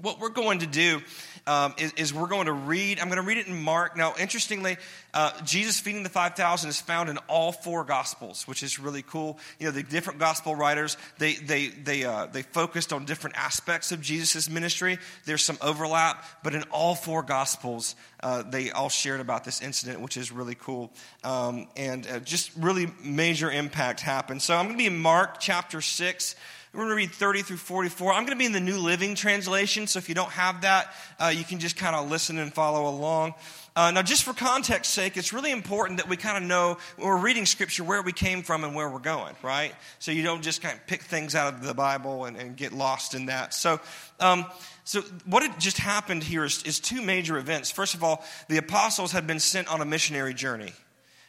what 0.03 0.21
we're 0.21 0.29
going 0.29 0.59
to 0.59 0.67
do 0.67 1.01
um, 1.47 1.75
is, 1.79 1.93
is, 1.93 2.15
we're 2.15 2.27
going 2.27 2.47
to 2.47 2.53
read. 2.53 2.99
I'm 2.99 3.07
going 3.07 3.21
to 3.21 3.27
read 3.27 3.39
it 3.39 3.47
in 3.47 3.63
Mark. 3.63 3.97
Now, 3.97 4.15
interestingly, 4.19 4.77
uh, 5.15 5.31
Jesus 5.45 5.79
feeding 5.79 6.03
the 6.03 6.09
5,000 6.09 6.69
is 6.69 6.81
found 6.81 7.09
in 7.09 7.19
all 7.29 7.53
four 7.53 7.85
Gospels, 7.85 8.49
which 8.49 8.63
is 8.63 8.79
really 8.79 9.03
cool. 9.03 9.39
You 9.59 9.67
know, 9.67 9.73
the 9.73 9.83
different 9.83 10.19
Gospel 10.19 10.57
writers, 10.57 10.97
they, 11.19 11.35
they, 11.35 11.69
they, 11.69 12.05
uh, 12.05 12.27
they 12.27 12.43
focused 12.43 12.93
on 12.93 13.05
different 13.05 13.37
aspects 13.37 13.93
of 13.93 14.01
Jesus' 14.01 14.51
ministry. 14.51 14.99
There's 15.25 15.43
some 15.43 15.59
overlap, 15.63 16.25
but 16.43 16.55
in 16.55 16.65
all 16.65 16.95
four 16.95 17.23
Gospels, 17.23 17.95
uh, 18.21 18.43
they 18.43 18.73
all 18.73 18.89
shared 18.89 19.21
about 19.21 19.45
this 19.45 19.63
incident, 19.63 20.01
which 20.01 20.17
is 20.17 20.33
really 20.33 20.57
cool. 20.57 20.91
Um, 21.23 21.69
and 21.77 22.07
uh, 22.07 22.19
just 22.21 22.51
really 22.57 22.91
major 23.05 23.51
impact 23.51 24.01
happened. 24.01 24.43
So 24.43 24.57
I'm 24.57 24.67
going 24.67 24.75
to 24.75 24.79
be 24.79 24.87
in 24.87 24.99
Mark 24.99 25.39
chapter 25.39 25.81
6. 25.81 26.35
We're 26.77 26.83
going 26.83 26.91
to 26.91 26.97
read 26.97 27.13
30 27.13 27.41
through 27.41 27.57
44. 27.57 28.13
I'm 28.13 28.27
going 28.27 28.37
to 28.37 28.39
be 28.39 28.45
in 28.45 28.53
the 28.53 28.61
New 28.61 28.77
Living 28.77 29.15
Translation, 29.15 29.87
so 29.87 29.99
if 29.99 30.11
you 30.11 30.15
don't 30.15 30.29
have 30.33 30.61
that, 30.61 30.93
uh, 31.19 31.33
you 31.35 31.43
can 31.43 31.59
just 31.59 31.75
kind 31.75 31.97
of 31.97 32.11
listen 32.11 32.37
and 32.37 32.53
follow 32.53 32.87
along. 32.87 33.33
Uh, 33.75 33.93
now, 33.93 34.03
just 34.03 34.25
for 34.25 34.35
context 34.35 34.91
sake, 34.91 35.17
it's 35.17 35.33
really 35.33 35.53
important 35.53 36.01
that 36.01 36.09
we 36.11 36.19
kind 36.19 36.37
of 36.37 36.47
know 36.47 36.77
when 36.97 37.09
we're 37.09 37.17
reading 37.17 37.47
Scripture 37.47 37.83
where 37.83 38.03
we 38.03 38.13
came 38.13 38.43
from 38.43 38.63
and 38.63 38.75
where 38.75 38.91
we're 38.91 38.99
going, 38.99 39.35
right? 39.43 39.73
So 40.01 40.13
you 40.13 40.23
don't 40.23 40.43
just 40.43 40.61
kind 40.61 40.77
of 40.77 40.87
pick 40.87 41.01
things 41.01 41.35
out 41.35 41.55
of 41.55 41.63
the 41.63 41.73
Bible 41.73 42.27
and, 42.27 42.37
and 42.37 42.55
get 42.55 42.75
lost 42.75 43.15
in 43.15 43.25
that. 43.27 43.55
So, 43.55 43.81
um, 44.21 44.45
so 44.85 45.01
what 45.25 45.43
had 45.43 45.59
just 45.59 45.79
happened 45.79 46.25
here 46.25 46.45
is, 46.45 46.63
is 46.65 46.79
two 46.79 47.01
major 47.01 47.39
events. 47.39 47.71
First 47.71 47.95
of 47.95 48.05
all, 48.05 48.23
the 48.49 48.59
apostles 48.59 49.13
had 49.13 49.27
been 49.27 49.41
sent 49.41 49.69
on 49.69 49.81
a 49.81 49.87
missionary 49.87 50.35
journey 50.35 50.75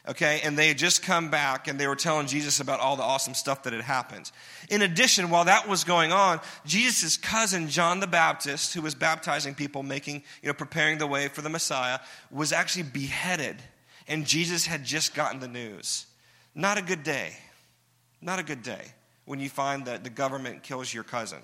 okay? 0.08 0.40
And 0.42 0.58
they 0.58 0.68
had 0.68 0.78
just 0.78 1.02
come 1.02 1.30
back 1.30 1.68
and 1.68 1.78
they 1.78 1.86
were 1.86 1.96
telling 1.96 2.26
Jesus 2.26 2.60
about 2.60 2.80
all 2.80 2.96
the 2.96 3.02
awesome 3.02 3.34
stuff 3.34 3.62
that 3.64 3.72
had 3.72 3.82
happened. 3.82 4.30
In 4.70 4.82
addition, 4.82 5.30
while 5.30 5.44
that 5.44 5.68
was 5.68 5.84
going 5.84 6.12
on, 6.12 6.40
Jesus' 6.64 7.16
cousin, 7.16 7.68
John 7.68 8.00
the 8.00 8.06
Baptist, 8.06 8.74
who 8.74 8.82
was 8.82 8.94
baptizing 8.94 9.54
people, 9.54 9.82
making, 9.82 10.22
you 10.42 10.48
know, 10.48 10.54
preparing 10.54 10.98
the 10.98 11.06
way 11.06 11.28
for 11.28 11.42
the 11.42 11.50
Messiah, 11.50 11.98
was 12.30 12.52
actually 12.52 12.84
beheaded. 12.84 13.56
And 14.08 14.26
Jesus 14.26 14.66
had 14.66 14.84
just 14.84 15.14
gotten 15.14 15.40
the 15.40 15.48
news. 15.48 16.06
Not 16.54 16.78
a 16.78 16.82
good 16.82 17.02
day. 17.02 17.34
Not 18.22 18.38
a 18.38 18.42
good 18.42 18.62
day 18.62 18.82
when 19.26 19.38
you 19.38 19.50
find 19.50 19.84
that 19.84 20.04
the 20.04 20.10
government 20.10 20.62
kills 20.62 20.92
your 20.92 21.04
cousin. 21.04 21.38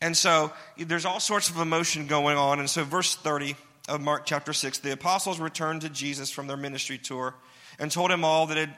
And 0.00 0.16
so 0.16 0.52
there's 0.76 1.06
all 1.06 1.20
sorts 1.20 1.48
of 1.48 1.58
emotion 1.58 2.06
going 2.06 2.36
on. 2.36 2.58
And 2.58 2.68
so, 2.68 2.84
verse 2.84 3.14
30 3.14 3.56
of 3.88 4.00
Mark 4.00 4.26
chapter 4.26 4.52
6, 4.52 4.80
the 4.80 4.92
apostles 4.92 5.38
returned 5.40 5.82
to 5.82 5.88
Jesus 5.88 6.30
from 6.30 6.48
their 6.48 6.56
ministry 6.56 6.98
tour 6.98 7.34
and 7.78 7.90
told 7.90 8.10
him 8.10 8.24
all 8.24 8.46
that 8.46 8.68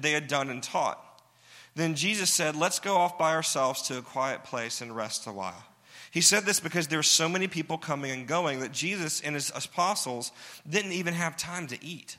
they 0.00 0.12
had 0.12 0.28
done 0.28 0.50
and 0.50 0.62
taught. 0.62 0.98
Then 1.74 1.94
Jesus 1.94 2.30
said, 2.30 2.56
Let's 2.56 2.78
go 2.78 2.96
off 2.96 3.18
by 3.18 3.32
ourselves 3.34 3.82
to 3.82 3.98
a 3.98 4.02
quiet 4.02 4.44
place 4.44 4.80
and 4.80 4.94
rest 4.94 5.26
a 5.26 5.32
while. 5.32 5.64
He 6.10 6.20
said 6.20 6.44
this 6.44 6.60
because 6.60 6.88
there 6.88 6.98
were 6.98 7.02
so 7.02 7.28
many 7.28 7.48
people 7.48 7.78
coming 7.78 8.10
and 8.10 8.26
going 8.26 8.60
that 8.60 8.72
Jesus 8.72 9.22
and 9.22 9.34
his 9.34 9.50
apostles 9.50 10.30
didn't 10.68 10.92
even 10.92 11.14
have 11.14 11.38
time 11.38 11.66
to 11.68 11.82
eat. 11.82 12.18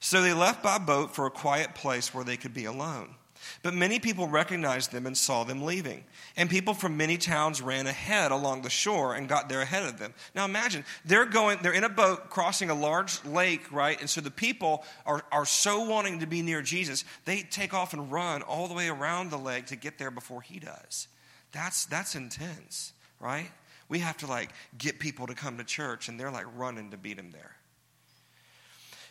So 0.00 0.22
they 0.22 0.32
left 0.32 0.62
by 0.62 0.78
boat 0.78 1.14
for 1.14 1.26
a 1.26 1.30
quiet 1.30 1.74
place 1.74 2.12
where 2.12 2.24
they 2.24 2.36
could 2.36 2.54
be 2.54 2.64
alone. 2.64 3.14
But 3.62 3.74
many 3.74 3.98
people 3.98 4.28
recognized 4.28 4.92
them 4.92 5.06
and 5.06 5.16
saw 5.16 5.44
them 5.44 5.62
leaving. 5.62 6.04
And 6.36 6.48
people 6.48 6.74
from 6.74 6.96
many 6.96 7.16
towns 7.16 7.60
ran 7.60 7.86
ahead 7.86 8.32
along 8.32 8.62
the 8.62 8.70
shore 8.70 9.14
and 9.14 9.28
got 9.28 9.48
there 9.48 9.60
ahead 9.60 9.84
of 9.84 9.98
them. 9.98 10.14
Now 10.34 10.44
imagine, 10.44 10.84
they're 11.04 11.26
going, 11.26 11.58
they're 11.62 11.72
in 11.72 11.84
a 11.84 11.88
boat 11.88 12.30
crossing 12.30 12.70
a 12.70 12.74
large 12.74 13.24
lake, 13.24 13.70
right? 13.72 14.00
And 14.00 14.08
so 14.08 14.20
the 14.20 14.30
people 14.30 14.84
are, 15.04 15.22
are 15.30 15.46
so 15.46 15.82
wanting 15.82 16.20
to 16.20 16.26
be 16.26 16.42
near 16.42 16.62
Jesus, 16.62 17.04
they 17.24 17.42
take 17.42 17.74
off 17.74 17.92
and 17.92 18.10
run 18.10 18.42
all 18.42 18.68
the 18.68 18.74
way 18.74 18.88
around 18.88 19.30
the 19.30 19.38
lake 19.38 19.66
to 19.66 19.76
get 19.76 19.98
there 19.98 20.10
before 20.10 20.42
he 20.42 20.58
does. 20.58 21.08
That's, 21.52 21.84
that's 21.86 22.14
intense, 22.14 22.92
right? 23.20 23.50
We 23.88 23.98
have 23.98 24.16
to 24.18 24.26
like 24.26 24.50
get 24.78 24.98
people 24.98 25.26
to 25.26 25.34
come 25.34 25.58
to 25.58 25.64
church 25.64 26.08
and 26.08 26.18
they're 26.18 26.30
like 26.30 26.46
running 26.56 26.90
to 26.92 26.96
beat 26.96 27.18
him 27.18 27.32
there. 27.32 27.56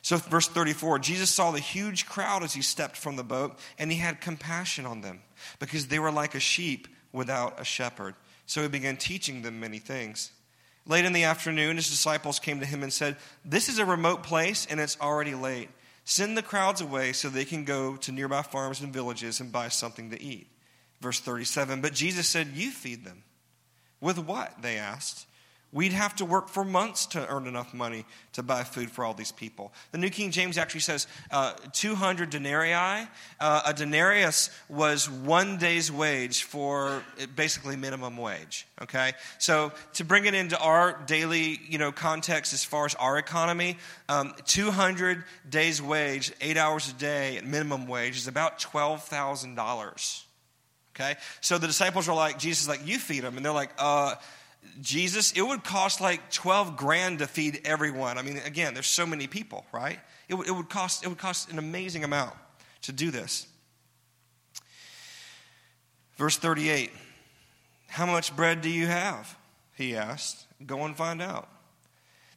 So, 0.01 0.17
verse 0.17 0.47
34 0.47 0.99
Jesus 0.99 1.29
saw 1.29 1.51
the 1.51 1.59
huge 1.59 2.05
crowd 2.05 2.43
as 2.43 2.53
he 2.53 2.61
stepped 2.61 2.97
from 2.97 3.15
the 3.15 3.23
boat, 3.23 3.57
and 3.77 3.91
he 3.91 3.97
had 3.97 4.21
compassion 4.21 4.85
on 4.85 5.01
them 5.01 5.21
because 5.59 5.87
they 5.87 5.99
were 5.99 6.11
like 6.11 6.35
a 6.35 6.39
sheep 6.39 6.87
without 7.11 7.59
a 7.59 7.65
shepherd. 7.65 8.15
So 8.45 8.61
he 8.61 8.67
began 8.67 8.97
teaching 8.97 9.41
them 9.41 9.59
many 9.59 9.79
things. 9.79 10.31
Late 10.85 11.05
in 11.05 11.13
the 11.13 11.25
afternoon, 11.25 11.75
his 11.75 11.89
disciples 11.89 12.39
came 12.39 12.59
to 12.61 12.65
him 12.65 12.81
and 12.81 12.91
said, 12.91 13.17
This 13.45 13.69
is 13.69 13.77
a 13.77 13.85
remote 13.85 14.23
place, 14.23 14.65
and 14.69 14.79
it's 14.79 14.99
already 14.99 15.35
late. 15.35 15.69
Send 16.03 16.35
the 16.35 16.41
crowds 16.41 16.81
away 16.81 17.13
so 17.13 17.29
they 17.29 17.45
can 17.45 17.63
go 17.63 17.95
to 17.97 18.11
nearby 18.11 18.41
farms 18.41 18.81
and 18.81 18.91
villages 18.91 19.39
and 19.39 19.51
buy 19.51 19.67
something 19.67 20.09
to 20.09 20.19
eat. 20.19 20.47
Verse 21.01 21.19
37 21.19 21.81
But 21.81 21.93
Jesus 21.93 22.27
said, 22.27 22.47
You 22.55 22.71
feed 22.71 23.05
them. 23.05 23.23
With 24.01 24.17
what? 24.17 24.61
They 24.61 24.77
asked. 24.77 25.27
We'd 25.71 25.93
have 25.93 26.15
to 26.15 26.25
work 26.25 26.49
for 26.49 26.65
months 26.65 27.05
to 27.07 27.27
earn 27.27 27.45
enough 27.45 27.75
money 27.75 28.05
to 28.33 28.41
buy 28.41 28.63
food 28.63 28.89
for 28.89 29.05
all 29.05 29.13
these 29.13 29.31
people. 29.31 29.71
The 29.91 29.99
New 29.99 30.09
King 30.09 30.31
James 30.31 30.57
actually 30.57 30.79
says 30.79 31.05
uh, 31.29 31.53
200 31.73 32.31
denarii. 32.31 33.07
Uh, 33.39 33.61
a 33.67 33.73
denarius 33.73 34.49
was 34.67 35.07
one 35.07 35.57
day's 35.57 35.91
wage 35.91 36.41
for 36.43 37.03
basically 37.35 37.75
minimum 37.75 38.17
wage. 38.17 38.65
Okay, 38.81 39.13
so 39.37 39.71
to 39.93 40.03
bring 40.03 40.25
it 40.25 40.33
into 40.33 40.57
our 40.57 40.99
daily, 41.05 41.59
you 41.67 41.77
know, 41.77 41.91
context 41.91 42.51
as 42.53 42.63
far 42.63 42.85
as 42.85 42.95
our 42.95 43.19
economy, 43.19 43.77
um, 44.07 44.33
200 44.45 45.23
days 45.47 45.81
wage, 45.81 46.31
eight 46.41 46.57
hours 46.57 46.89
a 46.89 46.93
day 46.93 47.37
at 47.37 47.45
minimum 47.45 47.87
wage 47.87 48.17
is 48.17 48.27
about 48.27 48.57
twelve 48.57 49.03
thousand 49.03 49.53
dollars. 49.53 50.25
Okay, 50.95 51.15
so 51.41 51.57
the 51.59 51.67
disciples 51.67 52.09
are 52.09 52.15
like, 52.15 52.39
Jesus 52.39 52.67
like, 52.67 52.85
you 52.85 52.97
feed 52.97 53.23
them, 53.23 53.37
and 53.37 53.45
they're 53.45 53.53
like, 53.53 53.71
uh 53.77 54.15
Jesus, 54.81 55.31
it 55.33 55.41
would 55.41 55.63
cost 55.63 56.01
like 56.01 56.31
12 56.31 56.77
grand 56.77 57.19
to 57.19 57.27
feed 57.27 57.61
everyone. 57.65 58.17
I 58.17 58.21
mean, 58.21 58.37
again, 58.45 58.73
there's 58.73 58.87
so 58.87 59.05
many 59.05 59.27
people, 59.27 59.65
right? 59.71 59.99
It, 60.27 60.35
it, 60.35 60.51
would, 60.51 60.69
cost, 60.69 61.03
it 61.03 61.09
would 61.09 61.17
cost 61.17 61.51
an 61.51 61.59
amazing 61.59 62.03
amount 62.03 62.35
to 62.83 62.91
do 62.91 63.11
this. 63.11 63.47
Verse 66.17 66.37
38 66.37 66.91
How 67.87 68.05
much 68.05 68.35
bread 68.35 68.61
do 68.61 68.69
you 68.69 68.87
have? 68.87 69.37
He 69.75 69.95
asked. 69.95 70.45
Go 70.65 70.83
and 70.83 70.95
find 70.95 71.21
out. 71.21 71.47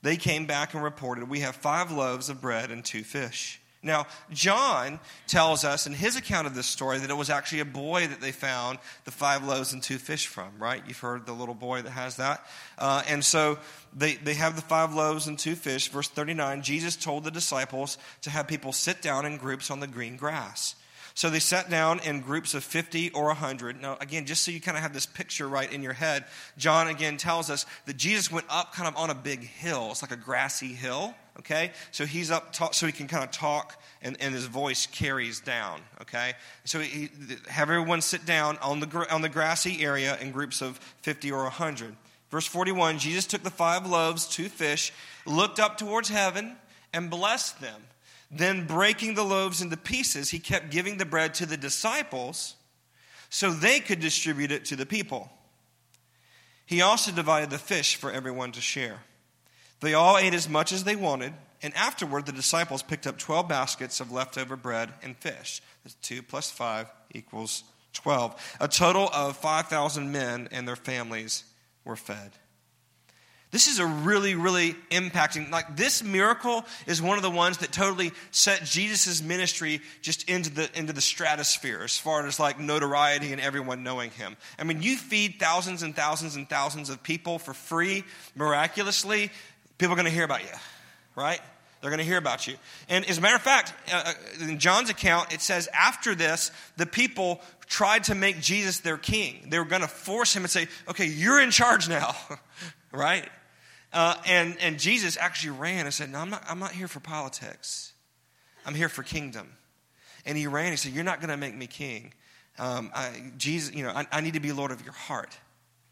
They 0.03 0.17
came 0.17 0.47
back 0.47 0.75
and 0.75 0.83
reported, 0.83 1.29
We 1.29 1.41
have 1.41 1.57
five 1.57 1.91
loaves 1.91 2.29
of 2.29 2.41
bread 2.41 2.71
and 2.71 2.85
two 2.85 3.03
fish. 3.03 3.61
Now, 3.83 4.07
John 4.31 5.01
tells 5.27 5.65
us 5.65 5.89
in 5.89 5.93
his 5.93 6.15
account 6.15 6.47
of 6.47 6.55
this 6.55 6.67
story 6.67 6.99
that 6.99 7.11
it 7.11 7.17
was 7.17 7.31
actually 7.31 7.61
a 7.61 7.65
boy 7.65 8.07
that 8.07 8.21
they 8.21 8.31
found 8.31 8.79
the 9.05 9.11
five 9.11 9.45
loaves 9.45 9.73
and 9.73 9.83
two 9.83 9.99
fish 9.99 10.29
from, 10.29 10.51
right? 10.59 10.83
You've 10.87 11.01
heard 11.01 11.27
the 11.27 11.33
little 11.33 11.55
boy 11.55 11.83
that 11.83 11.91
has 11.91 12.17
that. 12.17 12.47
Uh, 12.79 13.03
and 13.09 13.25
so 13.25 13.59
they, 13.93 14.15
they 14.15 14.35
have 14.35 14.55
the 14.55 14.63
five 14.63 14.95
loaves 14.95 15.27
and 15.27 15.37
two 15.37 15.57
fish. 15.57 15.89
Verse 15.89 16.09
39 16.09 16.63
Jesus 16.63 16.95
told 16.95 17.25
the 17.25 17.33
disciples 17.33 17.99
to 18.23 18.31
have 18.31 18.47
people 18.47 18.73
sit 18.73 19.03
down 19.03 19.27
in 19.27 19.37
groups 19.37 19.69
on 19.69 19.81
the 19.81 19.89
green 19.89 20.17
grass. 20.17 20.77
So 21.15 21.29
they 21.29 21.41
sat 21.41 21.69
down 21.69 22.01
in 22.01 22.21
groups 22.21 22.55
of 22.55 22.65
50 22.65 23.11
or 23.11 23.27
100. 23.27 23.83
Now, 23.83 23.99
again, 24.01 24.25
just 24.25 24.45
so 24.45 24.51
you 24.51 24.61
kind 24.61 24.79
of 24.79 24.83
have 24.83 24.95
this 24.95 25.05
picture 25.05 25.47
right 25.47 25.71
in 25.71 25.83
your 25.83 25.93
head, 25.93 26.25
John 26.57 26.89
again 26.89 27.17
tells 27.17 27.51
us 27.51 27.67
that 27.87 27.97
Jesus 27.97 28.31
went 28.31 28.47
up 28.49 28.73
kind 28.73 28.89
of 28.89 28.97
on 28.97 29.11
a 29.11 29.15
big 29.15 29.41
hill. 29.41 29.89
It's 29.91 30.03
like 30.03 30.13
a 30.13 30.17
grassy 30.17 30.73
hill 30.73 31.15
okay? 31.39 31.73
So 31.91 32.07
he's 32.07 32.31
up 32.31 32.53
talk, 32.53 32.75
so 32.75 32.87
he 32.87 32.93
can 32.93 33.09
kind 33.09 33.25
of 33.25 33.31
talk 33.31 33.81
and, 34.03 34.17
and 34.21 34.35
his 34.35 34.47
voice 34.47 34.87
carries 34.87 35.41
down, 35.41 35.81
okay? 36.01 36.35
So 36.65 36.81
he, 36.81 37.11
have 37.49 37.71
everyone 37.71 38.01
sit 38.01 38.27
down 38.27 38.59
on 38.59 38.81
the, 38.81 39.07
on 39.11 39.23
the 39.23 39.29
grassy 39.29 39.83
area 39.85 40.19
in 40.21 40.33
groups 40.33 40.61
of 40.61 40.79
50 41.03 41.31
or 41.33 41.45
100. 41.45 41.97
Verse 42.31 42.47
41 42.47 42.99
Jesus 42.99 43.27
took 43.27 43.43
the 43.43 43.51
five 43.51 43.87
loaves, 43.87 44.27
two 44.27 44.49
fish, 44.49 44.93
looked 45.27 45.61
up 45.61 45.77
towards 45.77 46.09
heaven, 46.09 46.57
and 46.93 47.11
blessed 47.11 47.61
them. 47.61 47.83
Then, 48.31 48.67
breaking 48.67 49.15
the 49.15 49.25
loaves 49.25 49.61
into 49.61 49.77
pieces, 49.77 50.31
he 50.31 50.39
kept 50.39 50.71
giving 50.71 50.97
the 50.97 51.05
bread 51.05 51.35
to 51.35 51.47
the 51.47 51.59
disciples 51.59 52.55
so 53.29 53.51
they 53.51 53.79
could 53.79 54.01
distribute 54.01 54.51
it 54.51 54.65
to 54.67 54.77
the 54.77 54.87
people. 54.87 55.31
He 56.65 56.81
also 56.81 57.13
divided 57.13 57.51
the 57.51 57.59
fish 57.59 57.97
for 57.97 58.11
everyone 58.11 58.53
to 58.53 58.63
share. 58.63 59.01
They 59.83 59.95
all 59.95 60.17
ate 60.17 60.33
as 60.33 60.49
much 60.49 60.73
as 60.73 60.85
they 60.85 60.95
wanted, 60.95 61.35
and 61.61 61.75
afterward 61.77 62.25
the 62.25 62.33
disciples 62.33 62.83
picked 62.83 63.07
up 63.07 63.19
12 63.19 63.49
baskets 63.49 63.99
of 64.01 64.13
leftover 64.13 64.57
bread 64.57 64.91
and 65.03 65.17
fish. 65.17 65.61
That's 65.83 65.97
2 65.97 66.23
plus 66.23 66.51
5 66.51 66.87
equals 67.13 67.65
12. 67.93 68.57
A 68.61 68.69
total 68.69 69.11
of 69.13 69.37
5,000 69.37 70.13
men 70.13 70.49
and 70.53 70.67
their 70.67 70.77
families 70.77 71.43
were 71.85 71.97
fed. 71.97 72.31
This 73.53 73.69
is 73.69 73.81
a 73.81 73.87
really, 73.87 74.35
really 74.35 74.73
impacting. 74.91 75.51
Like 75.51 75.77
this 75.77 76.03
miracle 76.03 76.65
is 76.87 77.03
one 77.03 77.19
of 77.19 77.23
the 77.23 77.31
ones 77.31 77.59
that 77.59 77.71
totally 77.71 78.13
set 78.31 78.65
Jesus' 78.65 79.23
ministry 79.23 79.83
just 80.01 80.27
into 80.27 80.49
the 80.51 80.71
into 80.75 80.95
the 80.95 81.03
stratosphere 81.03 81.83
as 81.83 81.99
far 81.99 82.27
as 82.27 82.41
like 82.41 82.59
notoriety 82.59 83.31
and 83.31 83.43
everyone 83.43 83.83
knowing 83.83 84.11
him. 84.11 84.39
I 84.59 84.65
mean, 84.65 84.81
you 84.81 84.97
feed 84.97 85.35
thousands 85.39 85.83
and 85.83 85.95
thousands 85.95 86.35
and 86.35 86.49
thousands 86.49 86.89
of 86.89 87.03
people 87.03 87.39
for 87.39 87.53
free, 87.53 88.05
miraculously 88.35 89.31
people 89.79 89.93
are 89.93 89.97
going 89.97 90.07
to 90.07 90.13
hear 90.13 90.25
about 90.25 90.43
you, 90.43 90.51
right? 91.17 91.41
They're 91.81 91.91
going 91.91 91.99
to 91.99 92.05
hear 92.05 92.19
about 92.19 92.47
you. 92.47 92.55
And 92.89 93.05
as 93.07 93.19
a 93.19 93.21
matter 93.21 93.35
of 93.35 93.43
fact, 93.43 93.75
uh, 93.93 94.05
uh, 94.07 94.49
in 94.49 94.61
John's 94.61 94.89
account, 94.89 95.35
it 95.35 95.41
says 95.41 95.69
after 95.75 96.15
this, 96.15 96.53
the 96.77 96.87
people 96.87 97.41
tried 97.67 98.05
to 98.05 98.15
make 98.15 98.41
Jesus 98.41 98.79
their 98.81 98.97
king. 98.97 99.47
They 99.49 99.59
were 99.59 99.65
going 99.65 99.83
to 99.83 99.89
force 99.89 100.35
him 100.35 100.45
and 100.45 100.51
say, 100.51 100.69
okay, 100.89 101.07
you're 101.07 101.41
in 101.41 101.51
charge 101.51 101.89
now, 101.89 102.15
right? 102.93 103.29
Uh, 103.93 104.15
and, 104.27 104.57
and 104.61 104.79
Jesus 104.79 105.17
actually 105.17 105.59
ran 105.59 105.85
and 105.85 105.93
said, 105.93 106.11
no, 106.11 106.21
I'm 106.21 106.31
not, 106.31 106.45
I'm 106.49 106.61
not 106.61 106.71
here 106.71 106.87
for 106.87 107.01
politics. 107.01 107.93
I'm 108.65 108.75
here 108.75 108.89
for 108.89 109.03
kingdom. 109.03 109.53
And 110.25 110.39
he 110.39 110.47
ran. 110.47 110.71
He 110.71 110.77
said, 110.77 110.93
you're 110.93 111.03
not 111.03 111.21
going 111.21 111.31
to 111.31 111.37
make 111.37 111.55
me 111.55 111.67
king. 111.67 112.15
Um, 112.61 112.93
I, 112.95 113.33
Jesus, 113.37 113.75
you 113.75 113.83
know, 113.83 113.91
I, 113.91 114.07
I 114.13 114.21
need 114.21 114.35
to 114.35 114.41
be 114.41 114.53
Lord 114.53 114.71
of 114.71 114.85
your 114.85 114.93
heart. 114.93 115.37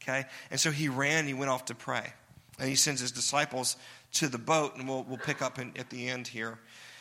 Okay? 0.03 0.25
And 0.53 0.61
so 0.61 0.71
he 0.71 0.89
ran. 0.89 1.27
He 1.27 1.35
went 1.35 1.51
off 1.51 1.65
to 1.67 1.75
pray. 1.75 2.13
And 2.61 2.69
he 2.69 2.77
sends 2.77 3.01
his 3.01 3.11
disciples 3.11 3.77
to 4.13 4.29
the 4.29 4.39
boat, 4.39 4.77
and 4.77 4.89
we'll, 4.89 5.03
we'll 5.05 5.19
pick 5.19 5.43
up 5.43 5.59
in, 5.59 5.73
at 5.79 5.91
the 5.91 6.09
end 6.09 6.29
here. 6.29 6.59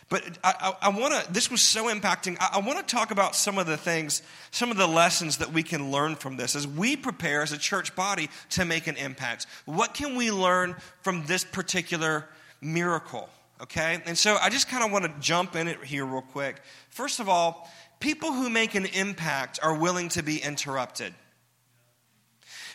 But 0.10 0.24
I, 0.44 0.74
I, 0.82 0.88
I 0.88 0.90
want 0.90 1.14
to, 1.14 1.32
this 1.32 1.52
was 1.52 1.62
so 1.62 1.86
impacting. 1.86 2.38
I, 2.40 2.52
I 2.54 2.60
want 2.60 2.80
to 2.80 2.96
talk 2.96 3.12
about 3.12 3.36
some 3.36 3.58
of 3.58 3.68
the 3.68 3.78
things, 3.78 4.24
some 4.52 4.72
of 4.72 4.78
the 4.78 4.88
lessons 4.88 5.38
that 5.38 5.54
we 5.54 5.62
can 5.62 5.92
learn 5.92 6.16
from 6.16 6.36
this 6.36 6.56
as 6.56 6.68
we 6.68 6.96
prepare 6.96 7.44
as 7.44 7.52
a 7.52 7.58
church 7.58 7.96
body 7.96 8.30
to 8.52 8.66
make 8.66 8.88
an 8.88 8.98
impact. 8.98 9.46
What 9.66 9.94
can 9.94 10.16
we 10.16 10.32
learn 10.32 10.76
from 11.02 11.26
this 11.28 11.44
particular 11.44 12.26
miracle? 12.60 13.30
Okay? 13.62 14.02
And 14.06 14.18
so 14.18 14.38
I 14.42 14.50
just 14.50 14.68
kind 14.68 14.84
of 14.84 14.92
want 14.92 15.06
to 15.06 15.14
jump 15.20 15.56
in 15.56 15.68
it 15.68 15.84
here 15.84 16.06
real 16.06 16.22
quick. 16.22 16.62
First 16.90 17.20
of 17.20 17.30
all, 17.30 17.70
people 18.00 18.32
who 18.32 18.50
make 18.50 18.74
an 18.74 18.86
impact 18.86 19.60
are 19.62 19.78
willing 19.78 20.10
to 20.10 20.24
be 20.24 20.38
interrupted. 20.38 21.14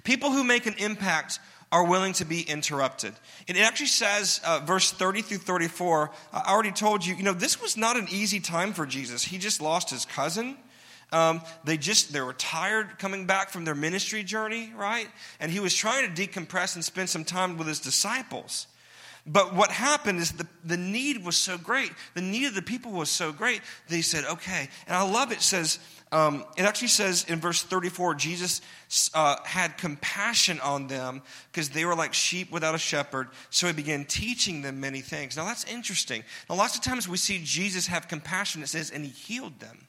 People 0.04 0.30
who 0.30 0.44
make 0.44 0.66
an 0.66 0.74
impact 0.78 1.40
are 1.74 1.84
willing 1.84 2.12
to 2.12 2.24
be 2.24 2.40
interrupted. 2.40 3.12
And 3.48 3.58
it 3.58 3.62
actually 3.62 3.86
says, 3.86 4.40
uh, 4.46 4.60
verse 4.64 4.92
30 4.92 5.22
through 5.22 5.38
34, 5.38 6.12
I 6.32 6.52
already 6.52 6.70
told 6.70 7.04
you, 7.04 7.16
you 7.16 7.24
know, 7.24 7.32
this 7.32 7.60
was 7.60 7.76
not 7.76 7.96
an 7.96 8.06
easy 8.12 8.38
time 8.38 8.72
for 8.72 8.86
Jesus. 8.86 9.24
He 9.24 9.38
just 9.38 9.60
lost 9.60 9.90
his 9.90 10.04
cousin. 10.04 10.56
Um, 11.10 11.42
they 11.64 11.76
just 11.76 12.12
they 12.12 12.20
were 12.20 12.32
tired 12.32 13.00
coming 13.00 13.26
back 13.26 13.50
from 13.50 13.64
their 13.64 13.74
ministry 13.74 14.24
journey 14.24 14.72
right 14.74 15.06
and 15.38 15.52
he 15.52 15.60
was 15.60 15.72
trying 15.72 16.12
to 16.12 16.26
decompress 16.26 16.74
and 16.74 16.84
spend 16.84 17.08
some 17.08 17.24
time 17.24 17.56
with 17.56 17.68
his 17.68 17.78
disciples 17.78 18.66
but 19.26 19.54
what 19.54 19.70
happened 19.70 20.18
is 20.18 20.32
the, 20.32 20.46
the 20.64 20.76
need 20.76 21.24
was 21.24 21.36
so 21.36 21.56
great 21.56 21.92
the 22.14 22.20
need 22.20 22.46
of 22.46 22.54
the 22.54 22.62
people 22.62 22.92
was 22.92 23.10
so 23.10 23.32
great 23.32 23.60
they 23.88 24.02
said 24.02 24.24
okay 24.24 24.68
and 24.86 24.96
i 24.96 25.02
love 25.02 25.32
it, 25.32 25.38
it 25.38 25.42
says 25.42 25.78
um, 26.14 26.44
it 26.56 26.62
actually 26.62 26.88
says 26.88 27.24
in 27.28 27.40
verse 27.40 27.64
34 27.64 28.14
Jesus 28.14 28.60
uh, 29.14 29.34
had 29.44 29.76
compassion 29.76 30.60
on 30.60 30.86
them 30.86 31.22
because 31.50 31.70
they 31.70 31.84
were 31.84 31.96
like 31.96 32.14
sheep 32.14 32.52
without 32.52 32.72
a 32.72 32.78
shepherd. 32.78 33.30
So 33.50 33.66
he 33.66 33.72
began 33.72 34.04
teaching 34.04 34.62
them 34.62 34.78
many 34.78 35.00
things. 35.00 35.36
Now 35.36 35.44
that's 35.44 35.64
interesting. 35.64 36.22
Now, 36.48 36.54
lots 36.54 36.76
of 36.76 36.84
times 36.84 37.08
we 37.08 37.16
see 37.16 37.40
Jesus 37.42 37.88
have 37.88 38.06
compassion, 38.06 38.62
it 38.62 38.68
says, 38.68 38.92
and 38.92 39.04
he 39.04 39.10
healed 39.10 39.58
them. 39.58 39.88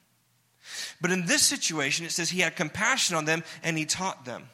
But 1.00 1.12
in 1.12 1.26
this 1.26 1.42
situation, 1.42 2.04
it 2.04 2.10
says 2.10 2.28
he 2.28 2.40
had 2.40 2.56
compassion 2.56 3.14
on 3.14 3.24
them 3.24 3.44
and 3.62 3.78
he 3.78 3.84
taught 3.84 4.24
them. 4.24 4.48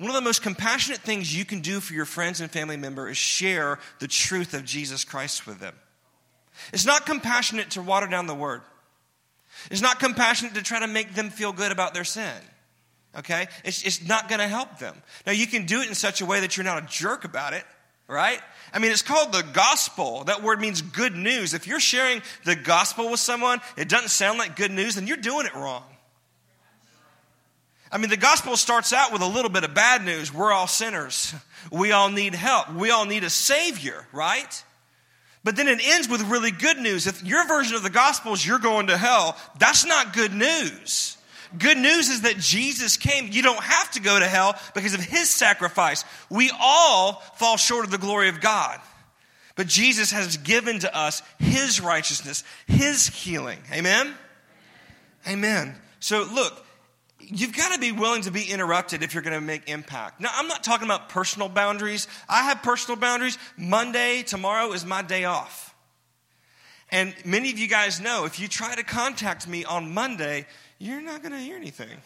One 0.00 0.08
of 0.08 0.14
the 0.14 0.22
most 0.22 0.40
compassionate 0.40 1.00
things 1.00 1.36
you 1.36 1.44
can 1.44 1.60
do 1.60 1.78
for 1.78 1.92
your 1.92 2.06
friends 2.06 2.40
and 2.40 2.50
family 2.50 2.78
member 2.78 3.10
is 3.10 3.18
share 3.18 3.78
the 3.98 4.08
truth 4.08 4.54
of 4.54 4.64
Jesus 4.64 5.04
Christ 5.04 5.46
with 5.46 5.60
them. 5.60 5.74
It's 6.72 6.86
not 6.86 7.04
compassionate 7.04 7.72
to 7.72 7.82
water 7.82 8.06
down 8.06 8.26
the 8.26 8.34
word. 8.34 8.62
It's 9.70 9.82
not 9.82 10.00
compassionate 10.00 10.54
to 10.54 10.62
try 10.62 10.80
to 10.80 10.86
make 10.86 11.14
them 11.14 11.28
feel 11.28 11.52
good 11.52 11.70
about 11.70 11.92
their 11.92 12.04
sin. 12.04 12.32
Okay? 13.18 13.46
It's, 13.62 13.84
it's 13.84 14.08
not 14.08 14.30
going 14.30 14.38
to 14.38 14.48
help 14.48 14.78
them. 14.78 14.96
Now, 15.26 15.32
you 15.32 15.46
can 15.46 15.66
do 15.66 15.82
it 15.82 15.88
in 15.88 15.94
such 15.94 16.22
a 16.22 16.26
way 16.26 16.40
that 16.40 16.56
you're 16.56 16.64
not 16.64 16.82
a 16.82 16.86
jerk 16.86 17.24
about 17.26 17.52
it, 17.52 17.64
right? 18.08 18.40
I 18.72 18.78
mean, 18.78 18.92
it's 18.92 19.02
called 19.02 19.32
the 19.32 19.44
gospel. 19.52 20.24
That 20.24 20.42
word 20.42 20.62
means 20.62 20.80
good 20.80 21.14
news. 21.14 21.52
If 21.52 21.66
you're 21.66 21.78
sharing 21.78 22.22
the 22.46 22.56
gospel 22.56 23.10
with 23.10 23.20
someone, 23.20 23.60
it 23.76 23.90
doesn't 23.90 24.08
sound 24.08 24.38
like 24.38 24.56
good 24.56 24.70
news, 24.70 24.94
then 24.94 25.06
you're 25.06 25.18
doing 25.18 25.44
it 25.44 25.54
wrong. 25.54 25.84
I 27.92 27.98
mean, 27.98 28.10
the 28.10 28.16
gospel 28.16 28.56
starts 28.56 28.92
out 28.92 29.12
with 29.12 29.22
a 29.22 29.26
little 29.26 29.50
bit 29.50 29.64
of 29.64 29.74
bad 29.74 30.04
news. 30.04 30.32
We're 30.32 30.52
all 30.52 30.68
sinners. 30.68 31.34
We 31.72 31.92
all 31.92 32.08
need 32.08 32.34
help. 32.34 32.72
We 32.72 32.90
all 32.90 33.04
need 33.04 33.24
a 33.24 33.30
savior, 33.30 34.06
right? 34.12 34.64
But 35.42 35.56
then 35.56 35.68
it 35.68 35.80
ends 35.82 36.08
with 36.08 36.22
really 36.22 36.50
good 36.50 36.78
news. 36.78 37.06
If 37.06 37.24
your 37.24 37.46
version 37.48 37.74
of 37.74 37.82
the 37.82 37.90
gospel 37.90 38.32
is 38.32 38.46
you're 38.46 38.58
going 38.58 38.88
to 38.88 38.96
hell, 38.96 39.36
that's 39.58 39.84
not 39.84 40.12
good 40.12 40.32
news. 40.32 41.16
Good 41.58 41.78
news 41.78 42.08
is 42.08 42.22
that 42.22 42.38
Jesus 42.38 42.96
came. 42.96 43.28
You 43.32 43.42
don't 43.42 43.62
have 43.62 43.90
to 43.92 44.00
go 44.00 44.18
to 44.18 44.26
hell 44.26 44.54
because 44.74 44.94
of 44.94 45.00
his 45.00 45.28
sacrifice. 45.28 46.04
We 46.28 46.52
all 46.60 47.14
fall 47.36 47.56
short 47.56 47.84
of 47.84 47.90
the 47.90 47.98
glory 47.98 48.28
of 48.28 48.40
God. 48.40 48.78
But 49.56 49.66
Jesus 49.66 50.12
has 50.12 50.36
given 50.36 50.78
to 50.80 50.96
us 50.96 51.22
his 51.38 51.80
righteousness, 51.80 52.44
his 52.66 53.08
healing. 53.08 53.58
Amen? 53.72 54.14
Amen. 55.28 55.74
So 55.98 56.24
look, 56.32 56.64
you've 57.20 57.56
got 57.56 57.72
to 57.74 57.80
be 57.80 57.92
willing 57.92 58.22
to 58.22 58.30
be 58.30 58.44
interrupted 58.44 59.02
if 59.02 59.14
you're 59.14 59.22
going 59.22 59.38
to 59.38 59.40
make 59.40 59.68
impact. 59.68 60.20
Now, 60.20 60.30
I'm 60.34 60.48
not 60.48 60.64
talking 60.64 60.86
about 60.86 61.08
personal 61.08 61.48
boundaries. 61.48 62.08
I 62.28 62.44
have 62.44 62.62
personal 62.62 62.98
boundaries. 62.98 63.38
Monday, 63.56 64.22
tomorrow 64.22 64.72
is 64.72 64.84
my 64.84 65.02
day 65.02 65.24
off. 65.24 65.74
And 66.90 67.14
many 67.24 67.50
of 67.50 67.58
you 67.58 67.68
guys 67.68 68.00
know 68.00 68.24
if 68.24 68.40
you 68.40 68.48
try 68.48 68.74
to 68.74 68.82
contact 68.82 69.46
me 69.46 69.64
on 69.64 69.94
Monday, 69.94 70.46
you're 70.78 71.00
not 71.00 71.22
going 71.22 71.32
to 71.32 71.38
hear 71.38 71.56
anything. 71.56 71.96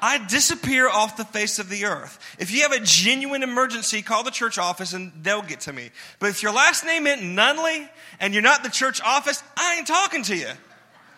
I 0.00 0.18
disappear 0.18 0.86
off 0.86 1.16
the 1.16 1.24
face 1.24 1.58
of 1.58 1.70
the 1.70 1.86
earth. 1.86 2.18
If 2.38 2.50
you 2.50 2.62
have 2.62 2.72
a 2.72 2.80
genuine 2.80 3.42
emergency, 3.42 4.02
call 4.02 4.22
the 4.22 4.30
church 4.30 4.58
office 4.58 4.92
and 4.92 5.10
they'll 5.22 5.40
get 5.40 5.60
to 5.60 5.72
me. 5.72 5.90
But 6.18 6.28
if 6.28 6.42
your 6.42 6.52
last 6.52 6.84
name 6.84 7.06
isn't 7.06 7.24
Nunley 7.24 7.88
and 8.20 8.34
you're 8.34 8.42
not 8.42 8.62
the 8.62 8.68
church 8.68 9.00
office, 9.02 9.42
I 9.56 9.76
ain't 9.76 9.86
talking 9.86 10.22
to 10.24 10.36
you. 10.36 10.50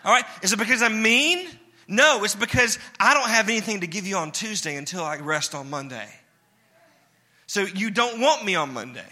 All 0.05 0.13
right? 0.13 0.23
Is 0.41 0.53
it 0.53 0.59
because 0.59 0.81
I'm 0.81 1.01
mean? 1.01 1.49
No, 1.87 2.23
it's 2.23 2.35
because 2.35 2.79
I 2.99 3.13
don't 3.13 3.29
have 3.29 3.49
anything 3.49 3.81
to 3.81 3.87
give 3.87 4.05
you 4.05 4.17
on 4.17 4.31
Tuesday 4.31 4.75
until 4.75 5.03
I 5.03 5.17
rest 5.17 5.55
on 5.55 5.69
Monday. 5.69 6.07
So 7.47 7.61
you 7.61 7.91
don't 7.91 8.19
want 8.19 8.43
me 8.43 8.55
on 8.55 8.73
Monday. 8.73 9.05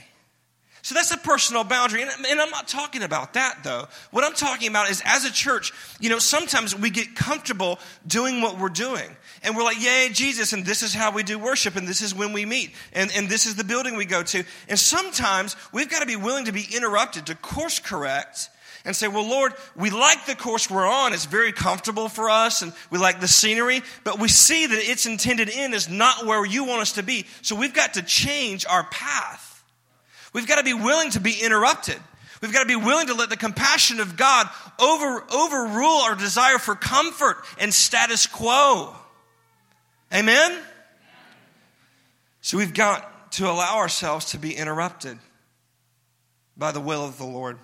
So 0.85 0.93
that's 0.93 1.09
a 1.09 1.17
personal 1.17 1.63
boundary. 1.63 2.03
And, 2.03 2.11
and, 2.29 2.39
I'm 2.39 2.51
not 2.51 2.67
talking 2.67 3.01
about 3.01 3.33
that 3.33 3.63
though. 3.63 3.87
What 4.11 4.23
I'm 4.23 4.35
talking 4.35 4.67
about 4.67 4.91
is 4.91 5.01
as 5.03 5.25
a 5.25 5.31
church, 5.31 5.71
you 5.99 6.11
know, 6.11 6.19
sometimes 6.19 6.75
we 6.75 6.91
get 6.91 7.15
comfortable 7.15 7.79
doing 8.05 8.39
what 8.39 8.59
we're 8.59 8.69
doing. 8.69 9.09
And 9.41 9.55
we're 9.55 9.63
like, 9.63 9.81
yay, 9.81 10.09
Jesus, 10.11 10.53
and 10.53 10.63
this 10.63 10.83
is 10.83 10.93
how 10.93 11.11
we 11.11 11.23
do 11.23 11.39
worship, 11.39 11.75
and 11.75 11.87
this 11.87 12.01
is 12.01 12.13
when 12.13 12.33
we 12.33 12.45
meet, 12.45 12.71
and, 12.93 13.11
and 13.15 13.27
this 13.27 13.47
is 13.47 13.55
the 13.55 13.63
building 13.63 13.95
we 13.95 14.05
go 14.05 14.21
to. 14.21 14.43
And 14.69 14.77
sometimes 14.77 15.55
we've 15.71 15.89
got 15.89 16.01
to 16.01 16.05
be 16.05 16.17
willing 16.17 16.45
to 16.45 16.51
be 16.51 16.67
interrupted 16.75 17.25
to 17.27 17.35
course 17.35 17.79
correct 17.79 18.49
and 18.85 18.95
say, 18.95 19.07
Well, 19.07 19.27
Lord, 19.27 19.53
we 19.75 19.89
like 19.89 20.25
the 20.25 20.35
course 20.35 20.69
we're 20.69 20.87
on. 20.87 21.13
It's 21.13 21.25
very 21.25 21.51
comfortable 21.51 22.07
for 22.07 22.29
us 22.29 22.61
and 22.61 22.71
we 22.91 22.97
like 22.97 23.19
the 23.19 23.27
scenery, 23.27 23.81
but 24.03 24.19
we 24.19 24.27
see 24.27 24.67
that 24.67 24.77
its 24.77 25.05
intended 25.05 25.49
end 25.49 25.73
is 25.73 25.89
not 25.89 26.25
where 26.25 26.45
you 26.45 26.63
want 26.63 26.81
us 26.81 26.93
to 26.93 27.03
be. 27.03 27.25
So 27.41 27.55
we've 27.55 27.73
got 27.73 27.95
to 27.95 28.03
change 28.03 28.65
our 28.65 28.83
path. 28.85 29.63
We've 30.33 30.47
got 30.47 30.57
to 30.57 30.63
be 30.63 30.73
willing 30.73 31.11
to 31.11 31.19
be 31.19 31.33
interrupted. 31.41 31.97
We've 32.41 32.53
got 32.53 32.61
to 32.61 32.67
be 32.67 32.75
willing 32.75 33.07
to 33.07 33.13
let 33.13 33.29
the 33.29 33.37
compassion 33.37 33.99
of 33.99 34.17
God 34.17 34.47
over, 34.79 35.23
overrule 35.33 36.01
our 36.01 36.15
desire 36.15 36.59
for 36.59 36.75
comfort 36.75 37.37
and 37.59 37.73
status 37.73 38.27
quo. 38.27 38.93
Amen? 40.13 40.61
So 42.41 42.57
we've 42.57 42.73
got 42.73 43.31
to 43.33 43.49
allow 43.49 43.77
ourselves 43.77 44.25
to 44.31 44.37
be 44.37 44.55
interrupted 44.55 45.17
by 46.55 46.71
the 46.71 46.79
will 46.79 47.03
of 47.03 47.17
the 47.17 47.25
Lord. 47.25 47.57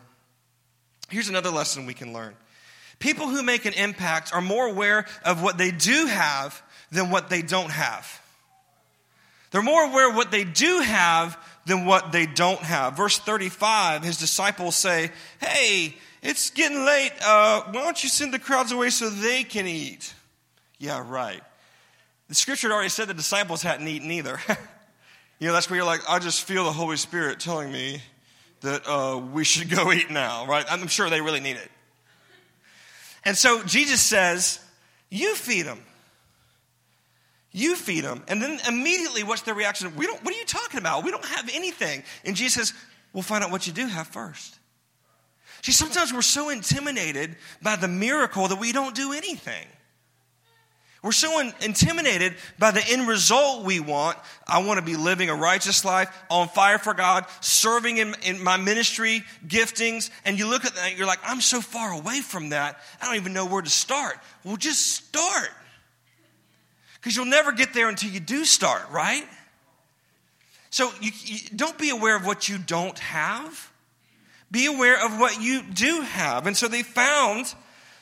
Here's 1.12 1.30
another 1.30 1.50
lesson 1.50 1.86
we 1.86 1.94
can 1.94 2.14
learn 2.14 2.36
people 3.00 3.28
who 3.28 3.44
make 3.44 3.66
an 3.66 3.74
impact 3.74 4.34
are 4.34 4.42
more 4.42 4.68
aware 4.68 5.06
of 5.26 5.44
what 5.44 5.58
they 5.58 5.72
do 5.72 6.06
have 6.06 6.62
than 6.92 7.10
what 7.10 7.30
they 7.30 7.42
don't 7.42 7.72
have. 7.72 8.22
They're 9.50 9.62
more 9.62 9.84
aware 9.84 10.10
of 10.10 10.16
what 10.16 10.32
they 10.32 10.46
do 10.46 10.80
have 10.80 11.38
than 11.66 11.86
what 11.86 12.12
they 12.12 12.26
don't 12.26 12.62
have. 12.62 12.96
Verse 12.96 13.18
35, 13.18 14.04
his 14.04 14.18
disciples 14.18 14.76
say, 14.76 15.12
Hey, 15.42 15.98
it's 16.22 16.52
getting 16.52 16.86
late. 16.86 17.12
Uh, 17.22 17.64
why 17.64 17.84
don't 17.84 18.02
you 18.02 18.08
send 18.08 18.34
the 18.34 18.40
crowds 18.40 18.72
away 18.72 18.90
so 18.90 19.10
they 19.10 19.44
can 19.44 19.68
eat? 19.68 20.14
Yeah, 20.78 21.04
right. 21.06 21.42
The 22.30 22.36
scripture 22.36 22.70
had 22.70 22.74
already 22.74 22.90
said 22.90 23.10
the 23.10 23.14
disciples 23.14 23.62
hadn't 23.62 23.88
eaten 23.88 24.10
either. 24.10 24.40
you 25.40 25.48
know, 25.48 25.54
that's 25.54 25.70
where 25.70 25.78
you're 25.78 25.86
like, 25.86 26.02
I 26.08 26.20
just 26.20 26.44
feel 26.44 26.64
the 26.64 26.72
Holy 26.72 26.98
Spirit 26.98 27.42
telling 27.42 27.72
me 27.72 28.02
that 28.62 28.88
uh, 28.88 29.18
we 29.18 29.44
should 29.44 29.70
go 29.70 29.92
eat 29.92 30.10
now, 30.10 30.46
right? 30.46 30.66
I'm 30.70 30.88
sure 30.88 31.10
they 31.10 31.22
really 31.22 31.40
need 31.40 31.58
it. 31.58 31.70
And 33.24 33.38
so 33.38 33.64
Jesus 33.64 34.02
says, 34.02 34.60
You 35.10 35.36
feed 35.36 35.64
them. 35.64 35.82
You 37.52 37.76
feed 37.76 38.04
them. 38.04 38.24
And 38.28 38.42
then 38.42 38.60
immediately, 38.68 39.24
what's 39.24 39.42
their 39.42 39.54
reaction? 39.54 39.96
We 39.96 40.06
don't, 40.06 40.24
what 40.24 40.34
are 40.34 40.38
you 40.38 40.46
talking 40.46 40.80
about? 40.80 41.04
We 41.04 41.12
don't 41.12 41.26
have 41.26 41.50
anything. 41.54 42.04
And 42.26 42.36
Jesus 42.36 42.70
says, 42.70 42.78
We'll 43.14 43.24
find 43.24 43.44
out 43.44 43.52
what 43.52 43.68
you 43.68 43.74
do 43.74 43.88
have 43.88 44.08
first. 44.08 44.58
See, 45.62 45.72
sometimes 45.72 46.12
we're 46.14 46.22
so 46.22 46.50
intimidated 46.50 47.36
by 47.62 47.76
the 47.76 47.88
miracle 47.88 48.48
that 48.48 48.60
we 48.60 48.72
don't 48.72 48.96
do 48.96 49.14
anything. 49.14 49.68
We're 51.04 51.12
so 51.12 51.40
in, 51.40 51.52
intimidated 51.62 52.36
by 52.60 52.70
the 52.72 52.84
end 52.88 53.08
result 53.08 53.66
we 53.66 53.80
want. 53.80 54.18
I 54.48 54.64
want 54.64 54.80
to 54.80 54.86
be 54.86 54.96
living 54.96 55.30
a 55.30 55.36
righteous 55.36 55.84
life, 55.84 56.16
on 56.30 56.48
fire 56.48 56.78
for 56.78 56.94
God, 56.94 57.26
serving 57.40 57.98
in, 57.98 58.16
in 58.24 58.44
my 58.44 58.58
ministry, 58.58 59.24
giftings. 59.48 60.12
And 60.26 60.38
you 60.38 60.48
look 60.48 60.64
at 60.64 60.76
that, 60.76 60.98
you're 60.98 61.08
like, 61.08 61.20
I'm 61.24 61.42
so 61.42 61.60
far 61.60 61.92
away 61.92 62.20
from 62.22 62.50
that, 62.50 62.80
I 63.02 63.06
don't 63.06 63.16
even 63.16 63.34
know 63.34 63.48
where 63.48 63.64
to 63.64 63.70
start. 63.70 64.20
Well, 64.44 64.58
just 64.58 65.08
start. 65.08 65.50
Because 66.96 67.16
you'll 67.16 67.26
never 67.26 67.52
get 67.52 67.74
there 67.74 67.90
until 67.90 68.12
you 68.12 68.20
do 68.20 68.46
start, 68.46 68.84
right? 68.92 69.26
So 70.70 70.92
you, 71.02 71.12
you, 71.26 71.40
don't 71.56 71.78
be 71.80 71.90
aware 71.90 72.16
of 72.16 72.28
what 72.28 72.48
you 72.48 72.60
don't 72.60 72.98
have. 73.00 73.72
Be 74.52 74.68
aware 74.68 75.04
of 75.04 75.20
what 75.20 75.42
you 75.42 75.64
do 75.64 76.02
have. 76.02 76.46
And 76.46 76.56
so 76.56 76.68
they 76.68 76.84
found, 76.84 77.54